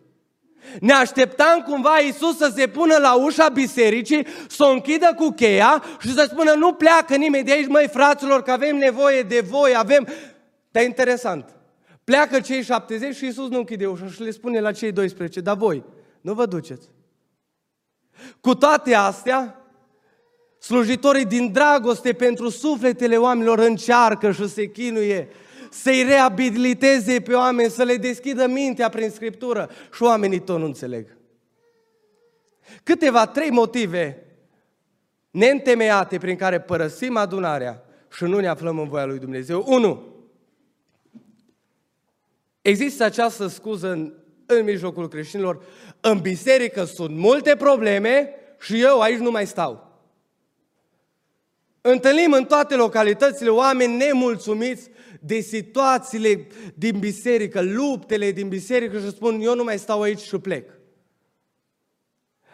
Ne 0.79 0.93
așteptam 0.93 1.61
cumva 1.61 1.99
Iisus 1.99 2.37
să 2.37 2.51
se 2.55 2.67
pună 2.67 2.97
la 2.97 3.15
ușa 3.15 3.49
bisericii, 3.49 4.27
să 4.47 4.63
o 4.63 4.69
închidă 4.69 5.13
cu 5.15 5.29
cheia 5.29 5.83
și 5.99 6.13
să 6.13 6.27
spună 6.31 6.51
nu 6.51 6.73
pleacă 6.73 7.15
nimeni 7.15 7.43
de 7.43 7.51
aici, 7.51 7.67
măi 7.67 7.87
fraților, 7.87 8.41
că 8.41 8.51
avem 8.51 8.77
nevoie 8.77 9.21
de 9.21 9.39
voi, 9.39 9.75
avem... 9.75 10.07
Dar 10.71 10.83
interesant, 10.83 11.59
Pleacă 12.09 12.39
cei 12.39 12.63
70 12.63 13.15
și 13.15 13.25
Iisus 13.25 13.49
nu 13.49 13.57
închide 13.57 13.87
ușa 13.87 14.07
și 14.07 14.21
le 14.21 14.31
spune 14.31 14.59
la 14.59 14.71
cei 14.71 14.91
12, 14.91 15.39
dar 15.39 15.55
voi, 15.55 15.83
nu 16.21 16.33
vă 16.33 16.45
duceți. 16.45 16.89
Cu 18.41 18.55
toate 18.55 18.93
astea, 18.93 19.58
slujitorii 20.59 21.25
din 21.25 21.51
dragoste 21.51 22.13
pentru 22.13 22.49
sufletele 22.49 23.17
oamenilor 23.17 23.59
încearcă 23.59 24.31
și 24.31 24.47
se 24.47 24.65
chinuie 24.65 25.27
să-i 25.69 26.03
reabiliteze 26.03 27.19
pe 27.19 27.33
oameni, 27.33 27.69
să 27.69 27.83
le 27.83 27.95
deschidă 27.95 28.47
mintea 28.47 28.89
prin 28.89 29.09
Scriptură 29.09 29.69
și 29.93 30.03
oamenii 30.03 30.39
tot 30.39 30.59
nu 30.59 30.65
înțeleg. 30.65 31.17
Câteva, 32.83 33.27
trei 33.27 33.49
motive 33.49 34.23
neîntemeiate 35.31 36.17
prin 36.17 36.35
care 36.35 36.59
părăsim 36.59 37.17
adunarea 37.17 37.83
și 38.11 38.23
nu 38.23 38.39
ne 38.39 38.47
aflăm 38.47 38.79
în 38.79 38.89
voia 38.89 39.05
lui 39.05 39.19
Dumnezeu. 39.19 39.63
Unu, 39.67 40.03
există 42.61 43.03
această 43.03 43.47
scuză 43.47 43.91
în, 43.91 44.13
în 44.45 44.63
mijlocul 44.63 45.07
creștinilor, 45.07 45.61
în 46.01 46.19
biserică 46.19 46.83
sunt 46.83 47.15
multe 47.15 47.55
probleme 47.55 48.33
și 48.59 48.81
eu 48.81 48.99
aici 48.99 49.19
nu 49.19 49.31
mai 49.31 49.47
stau. 49.47 49.88
Întâlnim 51.81 52.31
în 52.31 52.45
toate 52.45 52.75
localitățile 52.75 53.49
oameni 53.49 53.97
nemulțumiți 53.97 54.89
de 55.19 55.39
situațiile 55.39 56.47
din 56.75 56.99
biserică, 56.99 57.61
luptele 57.61 58.31
din 58.31 58.47
biserică 58.47 58.99
și 58.99 59.09
spun, 59.09 59.39
eu 59.41 59.55
nu 59.55 59.63
mai 59.63 59.79
stau 59.79 60.01
aici 60.01 60.19
și 60.19 60.37
plec. 60.37 60.69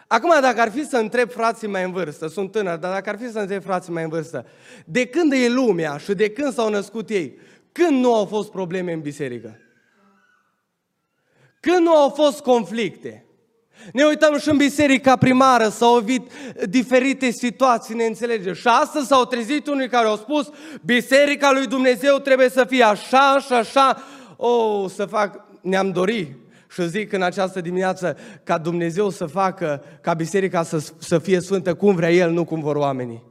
Acum, 0.07 0.41
dacă 0.41 0.61
ar 0.61 0.71
fi 0.71 0.85
să 0.85 0.97
întreb 0.97 1.29
frații 1.29 1.67
mai 1.67 1.83
în 1.83 1.91
vârstă, 1.91 2.27
sunt 2.27 2.51
tânăr, 2.51 2.77
dar 2.77 2.91
dacă 2.91 3.09
ar 3.09 3.17
fi 3.17 3.31
să 3.31 3.39
întreb 3.39 3.63
frații 3.63 3.93
mai 3.93 4.03
în 4.03 4.09
vârstă, 4.09 4.45
de 4.85 5.07
când 5.07 5.31
e 5.31 5.49
lumea 5.49 5.97
și 5.97 6.13
de 6.13 6.29
când 6.29 6.53
s-au 6.53 6.69
născut 6.69 7.09
ei, 7.09 7.37
când 7.71 7.99
nu 7.99 8.15
au 8.15 8.25
fost 8.25 8.51
probleme 8.51 8.91
în 8.91 9.01
biserică? 9.01 9.59
Când 11.59 11.77
nu 11.77 11.95
au 11.95 12.09
fost 12.09 12.41
conflicte? 12.41 13.25
Ne 13.93 14.03
uităm 14.03 14.37
și 14.39 14.49
în 14.49 14.57
biserica 14.57 15.15
primară, 15.15 15.67
s-au 15.67 15.95
ovit 15.95 16.31
diferite 16.69 17.31
situații, 17.31 17.95
ne 17.95 18.05
înțelege. 18.05 18.53
Și 18.53 18.67
astăzi 18.67 19.07
s-au 19.07 19.25
trezit 19.25 19.67
unii 19.67 19.89
care 19.89 20.07
au 20.07 20.15
spus, 20.15 20.49
biserica 20.81 21.51
lui 21.51 21.67
Dumnezeu 21.67 22.17
trebuie 22.17 22.49
să 22.49 22.65
fie 22.69 22.83
așa 22.83 23.37
și 23.45 23.53
așa. 23.53 24.03
O, 24.37 24.47
oh, 24.47 24.89
să 24.95 25.05
fac, 25.05 25.45
ne-am 25.61 25.91
dorit 25.91 26.27
și 26.69 26.87
zic 26.89 27.13
în 27.13 27.21
această 27.21 27.61
dimineață 27.61 28.17
ca 28.43 28.57
Dumnezeu 28.57 29.09
să 29.09 29.25
facă 29.25 29.83
ca 30.01 30.13
biserica 30.13 30.63
să, 30.63 30.83
să 30.97 31.19
fie 31.19 31.39
sfântă 31.39 31.73
cum 31.73 31.95
vrea 31.95 32.11
El, 32.11 32.31
nu 32.31 32.45
cum 32.45 32.59
vor 32.59 32.75
oamenii. 32.75 33.23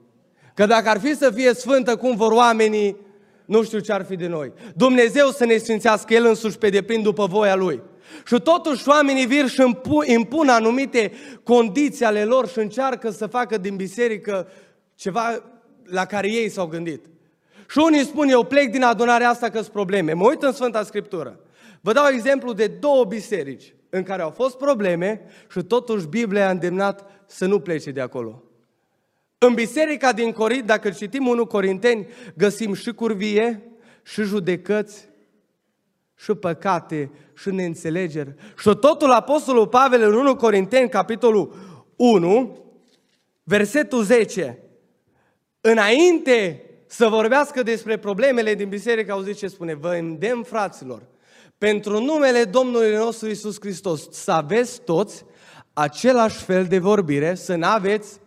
Că 0.55 0.67
dacă 0.67 0.89
ar 0.89 1.01
fi 1.01 1.17
să 1.17 1.31
fie 1.31 1.55
sfântă 1.55 1.97
cum 1.97 2.17
vor 2.17 2.33
oamenii, 2.33 2.97
nu 3.45 3.63
știu 3.63 3.79
ce 3.79 3.93
ar 3.93 4.05
fi 4.05 4.17
de 4.17 4.27
noi. 4.27 4.53
Dumnezeu 4.75 5.29
să 5.29 5.45
ne 5.45 5.57
sfințească 5.57 6.15
El 6.15 6.27
însuși 6.27 6.59
pe 6.59 6.69
deplin 6.69 7.03
după 7.03 7.27
voia 7.27 7.55
Lui. 7.55 7.83
Și 8.27 8.41
totuși 8.41 8.89
oamenii 8.89 9.27
vir 9.27 9.49
și 9.49 9.63
impun 10.05 10.49
anumite 10.49 11.13
condiții 11.43 12.05
ale 12.05 12.25
lor 12.25 12.49
și 12.49 12.59
încearcă 12.59 13.11
să 13.11 13.27
facă 13.27 13.59
din 13.59 13.77
biserică 13.77 14.49
ceva 14.95 15.43
la 15.85 16.05
care 16.05 16.31
ei 16.31 16.49
s-au 16.49 16.67
gândit. 16.67 17.05
Și 17.71 17.79
unii 17.79 18.05
spun, 18.05 18.29
eu 18.29 18.45
plec 18.45 18.71
din 18.71 18.83
adunarea 18.83 19.29
asta 19.29 19.49
că 19.49 19.59
sunt 19.59 19.73
probleme. 19.73 20.13
Mă 20.13 20.29
uit 20.29 20.43
în 20.43 20.53
Sfânta 20.53 20.83
Scriptură. 20.83 21.41
Vă 21.81 21.93
dau 21.93 22.07
exemplu 22.07 22.53
de 22.53 22.67
două 22.67 23.05
biserici 23.05 23.75
în 23.91 24.03
care 24.03 24.23
au 24.23 24.31
fost 24.31 24.57
probleme 24.57 25.21
și 25.51 25.63
totuși 25.63 26.07
Biblia 26.07 26.47
a 26.47 26.51
îndemnat 26.51 27.11
să 27.27 27.47
nu 27.47 27.61
plece 27.61 27.91
de 27.91 28.01
acolo. 28.01 28.43
În 29.39 29.55
biserica 29.55 30.13
din 30.13 30.33
Corint, 30.33 30.67
dacă 30.67 30.91
citim 30.91 31.27
1 31.27 31.47
Corinteni, 31.47 32.07
găsim 32.37 32.75
și 32.75 32.93
curvie, 32.93 33.63
și 34.03 34.23
judecăți, 34.23 35.09
și 36.25 36.35
păcate, 36.35 37.11
și 37.35 37.51
neînțelegeri. 37.51 38.35
Și 38.59 38.71
totul 38.81 39.11
Apostolul 39.11 39.69
Pavel 39.69 40.03
în 40.03 40.15
1 40.15 40.37
Corinteni, 40.37 40.89
capitolul 40.89 41.55
1, 41.97 42.59
versetul 43.43 44.03
10, 44.03 44.59
înainte 45.61 46.65
să 46.87 47.09
vorbească 47.09 47.63
despre 47.63 47.99
problemele 47.99 48.55
din 48.55 48.69
biserică, 48.69 49.13
auziți 49.13 49.39
ce 49.39 49.47
spune, 49.47 49.75
vă 49.75 49.95
îndemn 49.95 50.43
fraților, 50.43 51.03
pentru 51.59 52.01
numele 52.01 52.45
Domnului 52.45 52.95
nostru 52.95 53.29
Isus 53.29 53.57
Hristos, 53.61 54.11
să 54.11 54.33
aveți 54.33 54.81
toți 54.81 55.25
același 55.73 56.43
fel 56.43 56.67
de 56.67 56.79
vorbire, 56.79 57.35
să 57.35 57.55
nu 57.55 57.67
aveți 57.67 58.21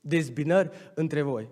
dezbinări 0.00 0.70
între 0.94 1.22
voi. 1.22 1.48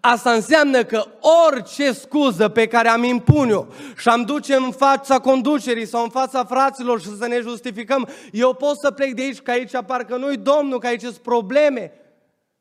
Asta 0.00 0.32
înseamnă 0.32 0.84
că 0.84 1.04
orice 1.46 1.92
scuză 1.92 2.48
pe 2.48 2.66
care 2.66 2.88
am 2.88 3.02
impun-o 3.02 3.66
și 3.96 4.08
am 4.08 4.22
duce 4.22 4.54
în 4.54 4.70
fața 4.70 5.18
conducerii 5.18 5.86
sau 5.86 6.02
în 6.02 6.08
fața 6.08 6.44
fraților 6.44 7.00
și 7.00 7.16
să 7.18 7.26
ne 7.26 7.40
justificăm, 7.40 8.08
eu 8.32 8.54
pot 8.54 8.78
să 8.78 8.90
plec 8.90 9.14
de 9.14 9.22
aici, 9.22 9.40
că 9.40 9.50
aici 9.50 9.72
parcă 9.86 10.16
nu-i 10.16 10.36
Domnul, 10.36 10.78
că 10.78 10.86
aici 10.86 11.00
sunt 11.00 11.16
probleme, 11.16 11.92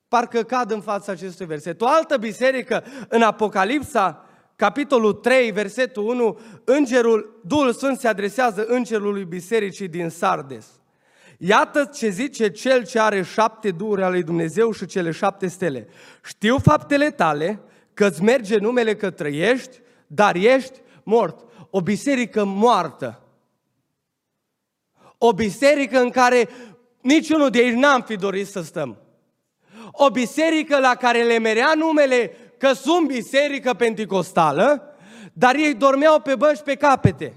parcă 0.08 0.44
cad 0.44 0.72
în 0.72 0.82
fața 0.82 1.12
acestui 1.12 1.46
verset. 1.46 1.82
O 1.82 1.88
altă 1.88 2.18
biserică 2.18 2.84
în 3.08 3.22
Apocalipsa 3.22 4.26
capitolul 4.56 5.14
3, 5.14 5.52
versetul 5.52 6.04
1, 6.08 6.40
îngerul, 6.64 7.42
Duhul 7.46 7.74
Sfânt 7.74 8.00
se 8.00 8.08
adresează 8.08 8.66
îngerului 8.68 9.24
bisericii 9.24 9.88
din 9.88 10.10
Sardes. 10.10 10.66
Iată 11.46 11.90
ce 11.94 12.10
zice 12.10 12.50
cel 12.50 12.86
ce 12.86 13.00
are 13.00 13.24
șapte 13.24 13.72
duuri 13.72 14.04
ale 14.04 14.12
lui 14.12 14.24
Dumnezeu 14.24 14.72
și 14.72 14.86
cele 14.86 15.12
șapte 15.12 15.48
stele. 15.48 15.88
Știu 16.26 16.58
faptele 16.58 17.12
tale, 17.12 17.60
că 17.94 18.06
îți 18.06 18.24
merge 18.24 18.58
numele 18.58 18.96
că 18.96 19.10
trăiești, 19.10 19.80
dar 20.08 20.36
ești 20.36 20.80
mort. 21.04 21.46
O 21.70 21.82
biserică 21.82 22.44
moartă. 22.44 23.22
O 25.18 25.34
biserică 25.34 26.00
în 26.00 26.10
care 26.10 26.50
niciunul 27.02 27.50
de 27.50 27.60
ei 27.60 27.76
n-am 27.76 28.02
fi 28.02 28.16
dorit 28.16 28.48
să 28.48 28.62
stăm. 28.62 28.98
O 29.92 30.10
biserică 30.10 30.80
la 30.80 30.96
care 30.96 31.24
le 31.24 31.38
merea 31.38 31.74
numele 31.76 32.32
că 32.58 32.74
sunt 32.74 33.08
biserică 33.08 33.74
penticostală, 33.74 34.96
dar 35.34 35.56
ei 35.56 35.74
dormeau 35.74 36.20
pe 36.20 36.36
bănci 36.36 36.62
pe 36.62 36.76
capete. 36.76 37.34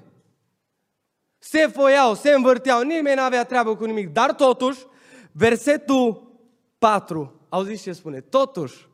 Se 1.48 1.66
foiau, 1.66 2.14
se 2.14 2.30
învârteau, 2.30 2.82
nimeni 2.82 3.16
n-avea 3.16 3.44
treabă 3.44 3.76
cu 3.76 3.84
nimic. 3.84 4.12
Dar 4.12 4.34
totuși, 4.34 4.86
versetul 5.32 6.32
4, 6.78 7.40
auziți 7.48 7.82
ce 7.82 7.92
spune? 7.92 8.20
Totuși, 8.20 8.88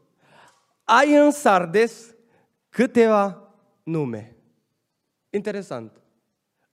ai 0.85 1.17
în 1.17 1.31
Sardes 1.31 2.15
câteva 2.69 3.49
nume. 3.83 4.37
Interesant. 5.31 6.01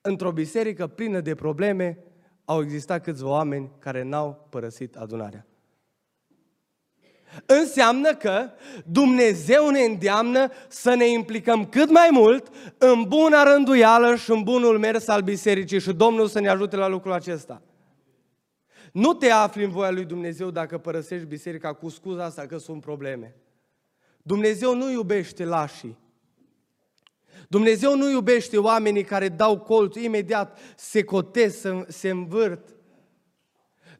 Într-o 0.01 0.31
biserică 0.31 0.87
plină 0.87 1.19
de 1.19 1.35
probleme, 1.35 2.03
au 2.45 2.61
existat 2.61 3.03
câțiva 3.03 3.29
oameni 3.29 3.71
care 3.79 4.03
n-au 4.03 4.47
părăsit 4.49 4.95
adunarea. 4.95 5.45
Înseamnă 7.45 8.15
că 8.15 8.49
Dumnezeu 8.85 9.69
ne 9.69 9.79
îndeamnă 9.79 10.51
să 10.67 10.93
ne 10.93 11.09
implicăm 11.09 11.65
cât 11.65 11.91
mai 11.91 12.07
mult 12.11 12.47
în 12.77 13.03
buna 13.07 13.43
rânduială 13.43 14.15
și 14.15 14.31
în 14.31 14.43
bunul 14.43 14.79
mers 14.79 15.07
al 15.07 15.21
bisericii 15.21 15.79
și 15.79 15.93
Domnul 15.93 16.27
să 16.27 16.39
ne 16.39 16.49
ajute 16.49 16.75
la 16.75 16.87
lucrul 16.87 17.13
acesta. 17.13 17.61
Nu 18.91 19.13
te 19.13 19.29
afli 19.29 19.63
în 19.63 19.69
voia 19.69 19.91
lui 19.91 20.05
Dumnezeu 20.05 20.51
dacă 20.51 20.77
părăsești 20.77 21.27
biserica 21.27 21.73
cu 21.73 21.89
scuza 21.89 22.23
asta 22.23 22.45
că 22.45 22.57
sunt 22.57 22.81
probleme. 22.81 23.35
Dumnezeu 24.21 24.75
nu 24.75 24.91
iubește 24.91 25.45
lașii. 25.45 25.97
Dumnezeu 27.47 27.95
nu 27.95 28.09
iubește 28.09 28.57
oamenii 28.57 29.03
care 29.03 29.29
dau 29.29 29.59
colț 29.59 29.95
imediat, 29.95 30.59
se 30.75 31.03
cotesc, 31.03 31.67
se 31.87 32.09
învârt. 32.09 32.75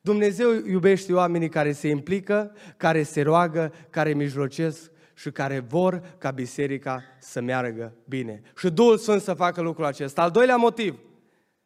Dumnezeu 0.02 0.52
iubește 0.66 1.14
oamenii 1.14 1.50
care 1.50 1.72
se 1.72 1.88
implică, 1.88 2.56
care 2.78 3.04
se 3.04 3.22
roagă, 3.22 3.74
care 3.90 4.14
mijlocesc 4.14 4.92
și 5.14 5.32
care 5.32 5.60
vor 5.60 6.16
ca 6.18 6.32
biserica 6.32 7.04
să 7.20 7.42
meargă 7.42 7.96
bine. 8.08 8.42
Și 8.58 8.70
Duhul 8.70 8.98
Sfânt 8.98 9.22
să 9.22 9.34
facă 9.34 9.62
lucrul 9.62 9.86
acesta. 9.86 10.22
Al 10.22 10.32
doilea 10.32 10.56
motiv 10.56 11.00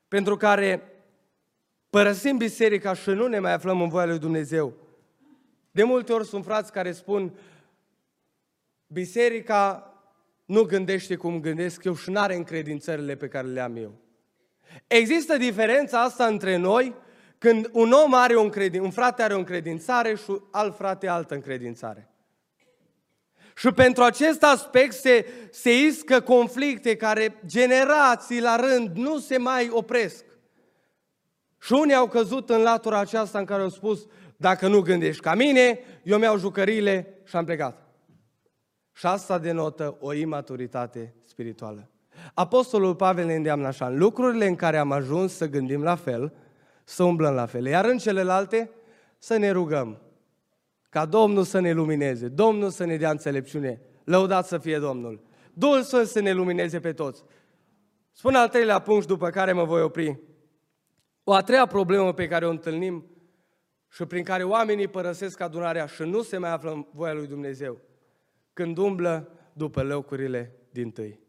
pentru 0.08 0.38
care 0.38 0.82
părăsim 1.90 2.38
biserica 2.38 2.94
și 2.94 3.10
nu 3.10 3.28
ne 3.28 3.40
mai 3.40 3.54
aflăm 3.54 3.82
în 3.82 3.90
voia 3.90 4.06
lui 4.06 4.20
Dumnezeu. 4.20 4.74
De 5.72 5.84
multe 5.84 6.14
ori 6.14 6.28
sunt 6.28 6.44
frați 6.44 6.72
care 6.72 6.92
spun 6.92 7.38
biserica 8.88 9.94
nu 10.46 10.64
gândește 10.64 11.16
cum 11.16 11.40
gândesc 11.40 11.84
eu 11.84 11.96
și 11.96 12.10
nu 12.10 12.20
are 12.20 12.36
încredințările 12.36 13.16
pe 13.16 13.28
care 13.28 13.48
le 13.48 13.60
am 13.60 13.76
eu. 13.76 13.94
Există 14.88 15.38
diferența 15.38 16.02
asta 16.02 16.26
între 16.26 16.56
noi 16.56 16.96
când 17.44 17.70
un 17.72 17.92
om 17.92 18.14
are 18.14 18.36
o 18.36 18.42
încredin, 18.42 18.82
un 18.82 18.92
frate 18.92 19.22
are 19.22 19.34
o 19.34 19.38
încredințare 19.38 20.16
și 20.16 20.42
alt 20.52 20.76
frate 20.76 21.08
altă 21.08 21.34
încredințare. 21.34 22.10
Și 23.56 23.72
pentru 23.72 24.04
acest 24.04 24.44
aspect 24.44 24.94
se, 24.94 25.26
se 25.52 25.84
iscă 25.86 26.22
conflicte 26.22 26.96
care 26.96 27.36
generații 27.46 28.42
la 28.42 28.56
rând 28.56 28.96
nu 28.96 29.20
se 29.20 29.38
mai 29.38 29.70
opresc. 29.72 30.26
Și 31.60 31.74
unii 31.74 31.94
au 31.94 32.08
căzut 32.08 32.50
în 32.50 32.62
latura 32.62 33.00
aceasta 33.00 33.40
în 33.40 33.46
care 33.46 33.62
au 33.62 33.70
spus, 33.70 34.08
dacă 34.38 34.68
nu 34.68 34.82
gândești 34.82 35.22
ca 35.22 35.36
mine, 35.36 35.80
eu 36.04 36.18
mi-au 36.18 36.38
jucăriile 36.38 37.22
și 37.24 37.36
am 37.36 37.46
plecat. 37.46 37.88
Și 38.94 39.06
asta 39.06 39.40
denotă 39.40 39.98
o 40.00 40.14
imaturitate 40.14 41.16
spirituală. 41.26 41.90
Apostolul 42.34 42.96
Pavel 42.96 43.26
ne 43.26 43.36
îndeamnă 43.36 43.68
așa, 43.68 43.88
în 43.88 43.98
lucrurile 43.98 44.48
în 44.48 44.56
care 44.56 44.78
am 44.78 44.92
ajuns 44.92 45.34
să 45.36 45.50
gândim 45.50 45.84
la 45.84 45.96
fel, 45.96 46.34
să 46.84 47.04
umblăm 47.04 47.34
la 47.34 47.46
fel. 47.46 47.66
Iar 47.66 47.86
în 47.86 47.98
celelalte, 47.98 48.72
să 49.18 49.38
ne 49.38 49.50
rugăm. 49.50 50.02
Ca 50.90 51.06
Domnul 51.06 51.44
să 51.44 51.60
ne 51.60 51.72
lumineze, 51.72 52.28
Domnul 52.28 52.70
să 52.70 52.86
ne 52.86 52.98
dea 52.98 53.10
înțelepciune. 53.10 53.82
Lăudat 54.04 54.48
să 54.48 54.58
fie 54.58 54.80
Domnul. 54.80 55.24
Duhul 55.54 55.82
Sfânt 55.82 56.08
să 56.08 56.20
ne 56.20 56.32
lumineze 56.32 56.80
pe 56.80 56.94
toți. 56.94 57.24
Spun 58.12 58.36
al 58.36 58.50
treilea 58.50 58.80
punct 58.80 59.08
după 59.08 59.30
care 59.30 59.52
mă 59.52 59.64
voi 59.64 59.82
opri. 59.82 60.20
O 61.24 61.34
a 61.34 61.42
treia 61.42 61.66
problemă 61.66 62.14
pe 62.14 62.28
care 62.28 62.46
o 62.46 62.50
întâlnim 62.50 63.06
și 63.90 64.06
prin 64.06 64.24
care 64.24 64.44
oamenii 64.44 64.88
părăsesc 64.88 65.40
adunarea 65.40 65.86
și 65.86 66.02
nu 66.02 66.22
se 66.22 66.38
mai 66.38 66.52
află 66.52 66.72
în 66.72 66.86
voia 66.92 67.14
lui 67.14 67.28
Dumnezeu, 67.28 67.82
când 68.54 68.78
umblă 68.78 69.32
după 69.54 69.82
lăucurile 69.82 70.56
din 70.70 70.92
tâi. 70.92 71.20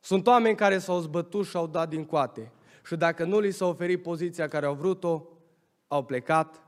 Sunt 0.00 0.26
oameni 0.26 0.56
care 0.56 0.78
s-au 0.78 0.98
zbătut 0.98 1.46
și 1.46 1.56
au 1.56 1.66
dat 1.66 1.88
din 1.88 2.04
coate 2.04 2.52
și 2.84 2.96
dacă 2.96 3.24
nu 3.24 3.38
li 3.38 3.50
s-a 3.50 3.66
oferit 3.66 4.02
poziția 4.02 4.48
care 4.48 4.66
au 4.66 4.74
vrut-o, 4.74 5.22
au 5.88 6.04
plecat 6.04 6.62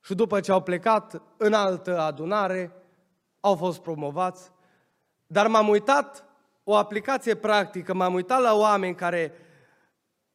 și 0.00 0.14
după 0.14 0.40
ce 0.40 0.52
au 0.52 0.62
plecat 0.62 1.22
în 1.36 1.52
altă 1.52 2.00
adunare, 2.00 2.72
au 3.40 3.54
fost 3.54 3.78
promovați. 3.78 4.50
Dar 5.26 5.46
m-am 5.46 5.68
uitat 5.68 6.24
o 6.64 6.74
aplicație 6.74 7.34
practică, 7.34 7.94
m-am 7.94 8.14
uitat 8.14 8.40
la 8.40 8.54
oameni 8.54 8.94
care 8.94 9.32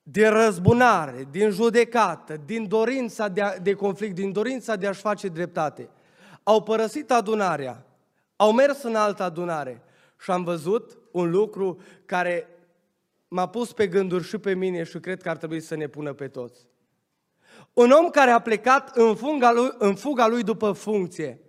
de 0.04 0.28
răzbunare, 0.28 1.28
din 1.32 1.50
judecată, 1.50 2.38
din 2.46 2.68
dorința 2.68 3.28
de, 3.28 3.42
a, 3.42 3.58
de 3.58 3.74
conflict, 3.74 4.16
din 4.16 4.32
dorința 4.32 4.76
de 4.76 4.88
a-și 4.88 5.02
face 5.02 5.28
dreptate, 5.28 5.90
au 6.44 6.64
părăsit 6.64 7.12
adunarea, 7.12 7.86
au 8.36 8.52
mers 8.52 8.84
în 8.84 8.96
altă 8.96 9.24
adunare 9.24 9.82
și 10.20 10.32
am 10.32 10.44
văzut 10.44 10.98
un 11.12 11.30
lucru 11.30 11.82
care 12.06 12.48
m-a 13.34 13.48
pus 13.48 13.74
pe 13.74 13.88
gânduri 13.88 14.24
și 14.24 14.38
pe 14.38 14.54
mine 14.54 14.84
și 14.84 15.00
cred 15.00 15.22
că 15.22 15.30
ar 15.30 15.38
trebui 15.38 15.60
să 15.60 15.76
ne 15.76 15.88
pună 15.88 16.14
pe 16.14 16.28
toți. 16.28 16.68
Un 17.74 17.92
om 17.92 18.10
care 18.10 18.32
a 18.32 18.40
plecat 18.40 18.96
în 18.96 19.16
fuga 19.16 19.52
lui, 19.52 19.70
în 19.78 19.96
fuga 19.96 20.28
lui 20.28 20.44
după 20.44 20.72
funcție, 20.72 21.40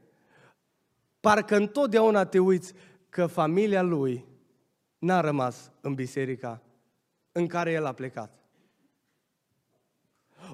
parcă 1.21 1.57
întotdeauna 1.57 2.25
te 2.25 2.39
uiți 2.39 2.73
că 3.09 3.27
familia 3.27 3.83
lui 3.83 4.25
n-a 4.99 5.21
rămas 5.21 5.73
în 5.81 5.95
biserica 5.95 6.63
în 7.33 7.47
care 7.47 7.73
el 7.73 7.87
a 7.87 7.93
plecat. 7.93 8.39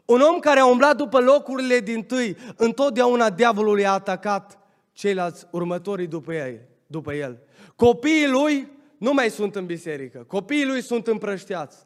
Un 0.05 0.21
om 0.21 0.39
care 0.39 0.61
a 0.61 0.67
umblat 0.67 0.97
după 0.97 1.21
locurile 1.21 1.79
din 1.79 2.03
tâi, 2.03 2.37
întotdeauna 2.57 3.31
diavolul 3.31 3.79
i-a 3.79 3.93
atacat 3.93 4.59
ceilalți 4.93 5.47
următorii 5.51 6.07
după 6.07 6.35
el. 6.35 6.61
După 6.87 7.15
el. 7.15 7.43
Copiii 7.77 8.29
lui 8.29 8.79
nu 9.01 9.13
mai 9.13 9.31
sunt 9.31 9.57
în 9.57 9.67
biserică, 9.67 10.25
copiii 10.27 10.67
lui 10.67 10.83
sunt 10.83 11.07
împrășteați. 11.07 11.77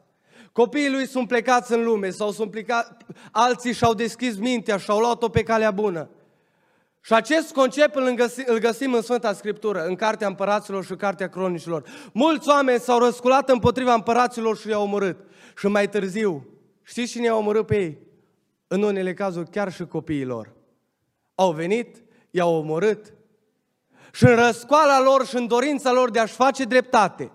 Copiii 0.51 0.91
lui 0.91 1.07
sunt 1.07 1.27
plecați 1.27 1.73
în 1.73 1.83
lume 1.83 2.09
sau 2.09 2.31
sunt 2.31 2.51
plecați, 2.51 2.91
alții 3.31 3.73
și-au 3.73 3.93
deschis 3.93 4.37
mintea 4.37 4.77
și-au 4.77 4.99
luat-o 4.99 5.29
pe 5.29 5.43
calea 5.43 5.71
bună. 5.71 6.09
Și 7.01 7.13
acest 7.13 7.53
concept 7.53 7.95
îl, 7.95 8.15
găsim, 8.15 8.43
îl 8.47 8.57
găsim 8.57 8.93
în 8.93 9.01
Sfânta 9.01 9.33
Scriptură, 9.33 9.85
în 9.85 9.95
Cartea 9.95 10.27
Împăraților 10.27 10.85
și 10.85 10.95
Cartea 10.95 11.29
Cronicilor. 11.29 11.83
Mulți 12.13 12.49
oameni 12.49 12.79
s-au 12.79 12.99
răsculat 12.99 13.49
împotriva 13.49 13.93
împăraților 13.93 14.57
și 14.57 14.69
i-au 14.69 14.83
omorât. 14.83 15.17
Și 15.57 15.67
mai 15.67 15.89
târziu, 15.89 16.47
știți 16.83 17.11
cine 17.11 17.25
i-a 17.25 17.35
omorât 17.35 17.65
pe 17.65 17.75
ei? 17.75 17.97
În 18.67 18.81
unele 18.81 19.13
cazuri 19.13 19.49
chiar 19.49 19.71
și 19.71 19.85
copiilor. 19.85 20.53
Au 21.35 21.51
venit, 21.51 22.03
i-au 22.31 22.55
omorât 22.55 23.13
și 24.15 24.23
în 24.23 24.35
răscoala 24.35 25.01
lor 25.01 25.25
și 25.25 25.35
în 25.35 25.47
dorința 25.47 25.91
lor 25.91 26.11
de 26.11 26.19
a-și 26.19 26.33
face 26.33 26.63
dreptate, 26.63 27.31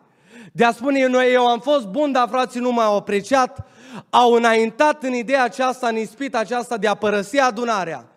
de 0.53 0.65
a 0.65 0.73
spune, 0.73 1.07
noi 1.07 1.33
eu 1.33 1.47
am 1.47 1.61
fost 1.61 1.87
bun, 1.87 2.13
dar 2.13 2.29
frații 2.29 2.61
nu 2.61 2.73
m-au 2.73 2.97
apreciat, 2.97 3.67
au 4.11 4.33
înaintat 4.33 5.03
în 5.03 5.13
ideea 5.13 5.45
aceasta, 5.45 5.89
în 5.89 5.97
ispita 5.97 6.39
aceasta 6.39 6.77
de 6.77 6.87
a 6.87 6.95
părăsi 6.95 7.39
adunarea. 7.39 8.09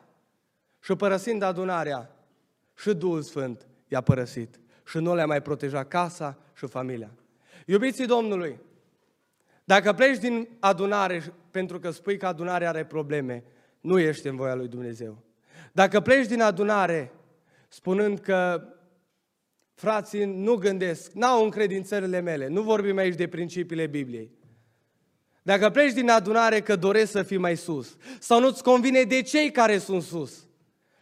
Și 0.80 0.96
părăsind 0.96 1.42
adunarea, 1.42 2.10
și 2.76 2.94
Duhul 2.94 3.22
Sfânt 3.22 3.68
i-a 3.88 4.02
părăsit 4.02 4.60
și 4.86 4.98
nu 4.98 5.16
le-a 5.16 5.26
mai 5.26 5.42
protejat 5.42 5.88
casa 5.88 6.38
și 6.54 6.68
familia. 6.68 7.10
Iubiții 7.66 8.06
Domnului, 8.06 8.60
dacă 9.64 9.94
pleci 9.94 10.18
din 10.18 10.48
adunare 10.60 11.34
pentru 11.52 11.80
că 11.80 11.90
spui 11.90 12.18
că 12.18 12.26
adunarea 12.26 12.70
are 12.70 12.86
probleme, 12.86 13.44
nu 13.82 14.00
ești 14.00 14.28
în 14.28 14.36
voia 14.36 14.56
lui 14.56 14.68
Dumnezeu. 14.68 15.18
Dacă 15.72 16.00
pleci 16.00 16.28
din 16.28 16.42
adunare 16.42 17.12
spunând 17.74 18.20
că 18.20 18.68
frații 19.74 20.26
nu 20.26 20.56
gândesc, 20.56 21.12
n-au 21.12 21.44
încredințările 21.44 22.20
mele, 22.20 22.48
nu 22.48 22.62
vorbim 22.62 22.98
aici 22.98 23.16
de 23.16 23.28
principiile 23.28 23.88
Bibliei. 23.88 24.32
Dacă 25.42 25.70
pleci 25.70 25.94
din 25.94 26.10
adunare 26.10 26.62
că 26.62 26.76
doresc 26.76 27.12
să 27.12 27.24
fii 27.24 27.38
mai 27.38 27.56
sus, 27.56 27.98
sau 28.20 28.40
nu-ți 28.40 28.64
convine 28.64 29.04
de 29.04 29.22
cei 29.22 29.52
care 29.52 29.78
sunt 29.78 30.02
sus, 30.02 30.48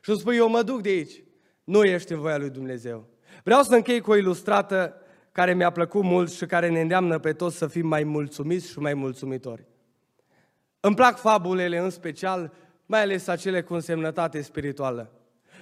și 0.02 0.18
spui, 0.18 0.36
eu 0.36 0.50
mă 0.50 0.62
duc 0.62 0.82
de 0.82 0.90
aici, 0.90 1.24
nu 1.64 1.84
ești 1.84 2.12
în 2.12 2.20
voia 2.20 2.38
lui 2.38 2.50
Dumnezeu. 2.50 3.08
Vreau 3.44 3.64
să 3.64 3.76
închei 3.76 4.00
cu 4.00 4.12
o 4.12 4.16
ilustrată 4.16 5.02
care 5.32 5.54
mi-a 5.54 5.72
plăcut 5.72 6.04
mult 6.04 6.32
și 6.32 6.46
care 6.46 6.70
ne 6.70 6.82
îndeamnă 6.82 7.20
pe 7.20 7.34
toți 7.34 7.58
să 7.58 7.68
fim 7.68 7.88
mai 7.88 8.04
mulțumiți 8.04 8.70
și 8.70 8.80
mai 8.80 8.94
mulțumitori. 8.94 9.66
Îmi 10.80 10.96
plac 10.96 11.18
fabulele 11.18 11.78
în 11.78 11.90
special, 11.90 12.54
mai 12.86 13.02
ales 13.02 13.28
acele 13.28 13.62
cu 13.62 13.74
însemnătate 13.74 14.42
spirituală. 14.42 15.21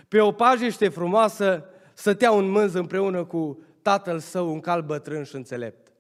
Pe 0.10 0.20
o 0.20 0.32
pajiște 0.32 0.90
frumoasă 0.90 1.66
stătea 1.94 2.32
un 2.32 2.50
mânz 2.50 2.74
împreună 2.74 3.24
cu 3.24 3.64
tatăl 3.82 4.20
său, 4.20 4.52
un 4.52 4.60
cal 4.60 4.82
bătrân 4.82 5.24
și 5.24 5.36
înțelept. 5.36 5.92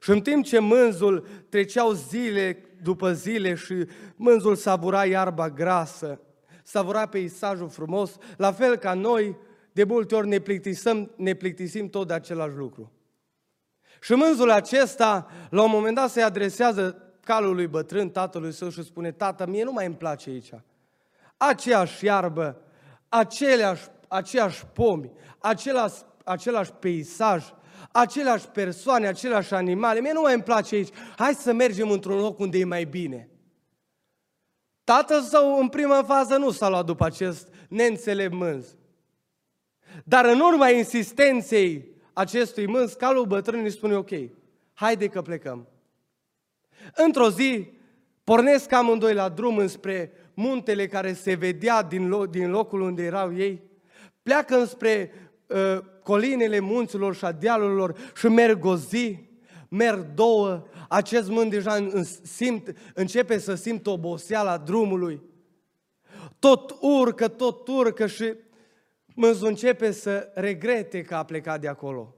Și 0.00 0.10
în 0.10 0.20
timp 0.20 0.44
ce 0.44 0.58
mânzul 0.58 1.26
treceau 1.48 1.92
zile 1.92 2.64
după 2.82 3.12
zile 3.12 3.54
și 3.54 3.86
mânzul 4.16 4.54
savura 4.54 5.04
iarba 5.04 5.50
grasă, 5.50 6.20
savura 6.62 7.06
peisajul 7.06 7.68
frumos, 7.68 8.16
la 8.36 8.52
fel 8.52 8.76
ca 8.76 8.94
noi, 8.94 9.36
de 9.72 9.84
multe 9.84 10.14
ori 10.14 10.28
ne 10.28 10.38
plictisim, 10.38 11.10
ne 11.16 11.34
plictisim 11.34 11.88
tot 11.88 12.06
de 12.06 12.12
același 12.12 12.56
lucru. 12.56 12.92
Și 14.00 14.12
mânzul 14.12 14.50
acesta, 14.50 15.30
la 15.50 15.62
un 15.62 15.70
moment 15.70 15.94
dat, 15.94 16.10
se 16.10 16.20
adresează 16.20 17.02
calului 17.20 17.66
bătrân, 17.66 18.10
tatălui 18.10 18.52
său 18.52 18.68
și 18.68 18.82
spune, 18.82 19.12
tată, 19.12 19.46
mie 19.46 19.64
nu 19.64 19.72
mai 19.72 19.86
îmi 19.86 19.94
place 19.94 20.30
aici. 20.30 20.50
Aceeași 21.36 22.04
iarbă, 22.04 22.60
aceleași, 23.18 23.84
aceeași 24.08 24.66
pomi, 24.66 25.10
același, 25.38 25.94
același 26.24 26.72
peisaj, 26.72 27.44
aceleași 27.92 28.48
persoane, 28.48 29.06
aceleași 29.06 29.54
animale. 29.54 30.00
Mie 30.00 30.12
nu 30.12 30.20
mai 30.20 30.34
îmi 30.34 30.42
place 30.42 30.74
aici. 30.74 30.94
Hai 31.16 31.34
să 31.34 31.52
mergem 31.52 31.90
într-un 31.90 32.18
loc 32.18 32.38
unde 32.38 32.58
e 32.58 32.64
mai 32.64 32.84
bine. 32.84 33.30
Tatăl 34.84 35.22
său 35.22 35.58
în 35.58 35.68
prima 35.68 36.02
fază 36.02 36.36
nu 36.36 36.50
s-a 36.50 36.68
luat 36.68 36.84
după 36.84 37.04
acest 37.04 37.48
neînțelept 37.68 38.34
mânz. 38.34 38.76
Dar 40.04 40.24
în 40.24 40.40
urma 40.40 40.68
insistenței 40.68 41.94
acestui 42.12 42.66
mânz, 42.66 42.92
calul 42.92 43.26
bătrân 43.26 43.64
îi 43.64 43.70
spune, 43.70 43.94
ok, 43.94 44.10
haide 44.72 45.08
că 45.08 45.22
plecăm. 45.22 45.68
Într-o 46.94 47.30
zi, 47.30 47.75
pornesc 48.26 48.72
amândoi 48.72 49.14
la 49.14 49.28
drum 49.28 49.56
înspre 49.56 50.12
muntele 50.34 50.86
care 50.86 51.12
se 51.12 51.34
vedea 51.34 51.82
din, 51.82 52.08
loc, 52.08 52.26
din 52.26 52.50
locul 52.50 52.80
unde 52.80 53.02
erau 53.02 53.36
ei, 53.36 53.62
pleacă 54.22 54.56
înspre 54.56 55.12
uh, 55.46 55.78
colinele 56.02 56.58
munților 56.58 57.14
și 57.14 57.24
a 57.24 57.32
dealurilor 57.32 58.12
și 58.16 58.28
merg 58.28 58.64
o 58.64 58.76
zi, 58.76 59.18
merg 59.68 60.14
două, 60.14 60.66
acest 60.88 61.28
mânt 61.28 61.50
deja 61.50 61.88
simt, 62.22 62.72
începe 62.94 63.38
să 63.38 63.54
simtă 63.54 63.90
oboseala 63.90 64.58
drumului. 64.58 65.22
Tot 66.38 66.76
urcă, 66.80 67.28
tot 67.28 67.68
urcă 67.68 68.06
și 68.06 68.34
mânzul 69.14 69.48
începe 69.48 69.90
să 69.90 70.30
regrete 70.34 71.02
că 71.02 71.14
a 71.14 71.24
plecat 71.24 71.60
de 71.60 71.68
acolo. 71.68 72.15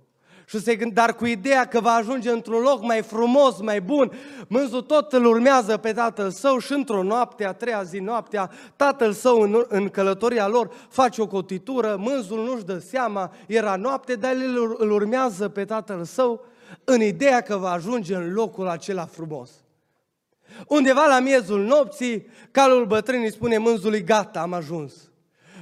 Și 0.49 0.61
se 0.61 0.77
gând, 0.77 0.93
dar 0.93 1.15
cu 1.15 1.27
ideea 1.27 1.65
că 1.65 1.81
va 1.81 1.93
ajunge 1.93 2.31
într-un 2.31 2.61
loc 2.61 2.83
mai 2.83 3.03
frumos, 3.03 3.61
mai 3.61 3.81
bun, 3.81 4.13
mânzul 4.47 4.83
tot 4.83 5.13
îl 5.13 5.25
urmează 5.25 5.77
pe 5.77 5.93
tatăl 5.93 6.31
său 6.31 6.59
și 6.59 6.73
într-o 6.73 7.03
noapte, 7.03 7.47
a 7.47 7.53
treia 7.53 7.83
zi 7.83 7.99
noaptea, 7.99 8.51
tatăl 8.77 9.13
său 9.13 9.41
în, 9.41 9.65
în 9.69 9.89
călătoria 9.89 10.49
lor 10.49 10.71
face 10.89 11.23
o 11.23 11.27
cotitură, 11.27 11.97
mânzul 11.99 12.45
nu-și 12.45 12.65
dă 12.65 12.79
seama, 12.79 13.33
era 13.47 13.77
noapte, 13.77 14.15
dar 14.15 14.33
el 14.33 14.75
îl 14.79 14.91
urmează 14.91 15.49
pe 15.49 15.65
tatăl 15.65 16.05
său 16.05 16.45
în 16.85 17.03
ideea 17.03 17.41
că 17.41 17.57
va 17.57 17.71
ajunge 17.71 18.15
în 18.15 18.33
locul 18.33 18.69
acela 18.69 19.05
frumos. 19.05 19.51
Undeva 20.67 21.07
la 21.07 21.21
miezul 21.21 21.65
nopții, 21.65 22.27
calul 22.51 22.87
bătrân 22.87 23.21
îi 23.21 23.33
spune 23.33 23.59
mânzului, 23.59 24.05
gata, 24.05 24.41
am 24.41 24.53
ajuns. 24.53 24.93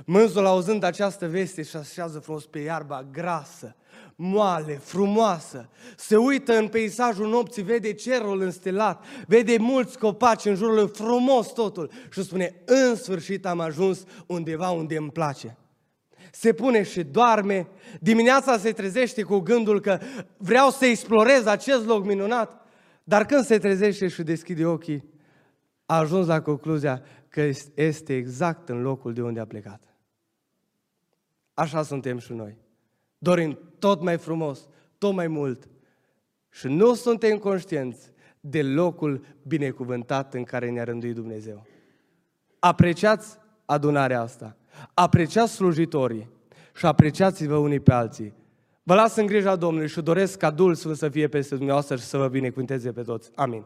Mânzul, 0.04 0.46
auzând 0.46 0.82
această 0.82 1.26
veste, 1.26 1.62
și 1.62 1.76
așează 1.76 2.18
frumos 2.18 2.46
pe 2.46 2.58
iarba 2.58 3.06
grasă, 3.12 3.76
moale, 4.16 4.72
frumoasă. 4.72 5.68
Se 5.96 6.16
uită 6.16 6.58
în 6.58 6.68
peisajul 6.68 7.28
nopții, 7.28 7.62
vede 7.62 7.92
cerul 7.92 8.40
înstelat, 8.40 9.04
vede 9.26 9.56
mulți 9.58 9.98
copaci 9.98 10.44
în 10.44 10.54
jurul 10.54 10.74
lui, 10.74 10.88
frumos 10.88 11.52
totul. 11.52 11.90
Și 12.10 12.22
spune, 12.22 12.62
în 12.64 12.96
sfârșit 12.96 13.46
am 13.46 13.60
ajuns 13.60 14.04
undeva 14.26 14.70
unde 14.70 14.96
îmi 14.96 15.10
place. 15.10 15.56
se 16.32 16.52
pune 16.52 16.82
și 16.82 17.02
doarme, 17.02 17.68
dimineața 18.00 18.58
se 18.58 18.72
trezește 18.72 19.22
cu 19.22 19.38
gândul 19.38 19.80
că 19.80 19.98
vreau 20.36 20.70
să 20.70 20.84
explorez 20.86 21.46
acest 21.46 21.86
loc 21.86 22.04
minunat, 22.04 22.66
dar 23.04 23.26
când 23.26 23.44
se 23.44 23.58
trezește 23.58 24.08
și 24.08 24.22
deschide 24.22 24.66
ochii, 24.66 25.04
a 25.86 25.96
ajuns 25.96 26.26
la 26.26 26.42
concluzia 26.42 27.02
că 27.28 27.50
este 27.74 28.16
exact 28.16 28.68
în 28.68 28.82
locul 28.82 29.12
de 29.12 29.22
unde 29.22 29.40
a 29.40 29.46
plecat. 29.46 29.82
Așa 31.54 31.82
suntem 31.82 32.18
și 32.18 32.32
noi. 32.32 32.58
Dorim 33.18 33.58
tot 33.78 34.02
mai 34.02 34.18
frumos, 34.18 34.68
tot 34.98 35.14
mai 35.14 35.26
mult. 35.26 35.68
Și 36.50 36.66
nu 36.66 36.94
suntem 36.94 37.38
conștienți 37.38 38.12
de 38.40 38.62
locul 38.62 39.24
binecuvântat 39.42 40.34
în 40.34 40.44
care 40.44 40.70
ne-a 40.70 40.84
rânduit 40.84 41.14
Dumnezeu. 41.14 41.66
Apreciați 42.58 43.38
adunarea 43.64 44.20
asta. 44.20 44.56
Apreciați 44.94 45.52
slujitorii 45.52 46.30
și 46.74 46.86
apreciați-vă 46.86 47.56
unii 47.56 47.80
pe 47.80 47.92
alții. 47.92 48.34
Vă 48.82 48.94
las 48.94 49.16
în 49.16 49.26
grija 49.26 49.56
Domnului 49.56 49.88
și 49.88 50.00
doresc 50.00 50.38
ca 50.38 50.50
Duhul 50.50 50.74
Sfânt 50.74 50.96
să 50.96 51.08
fie 51.08 51.28
peste 51.28 51.54
dumneavoastră 51.54 51.96
și 51.96 52.04
să 52.04 52.16
vă 52.16 52.28
binecuvânteze 52.28 52.92
pe 52.92 53.02
toți. 53.02 53.30
Amin. 53.34 53.64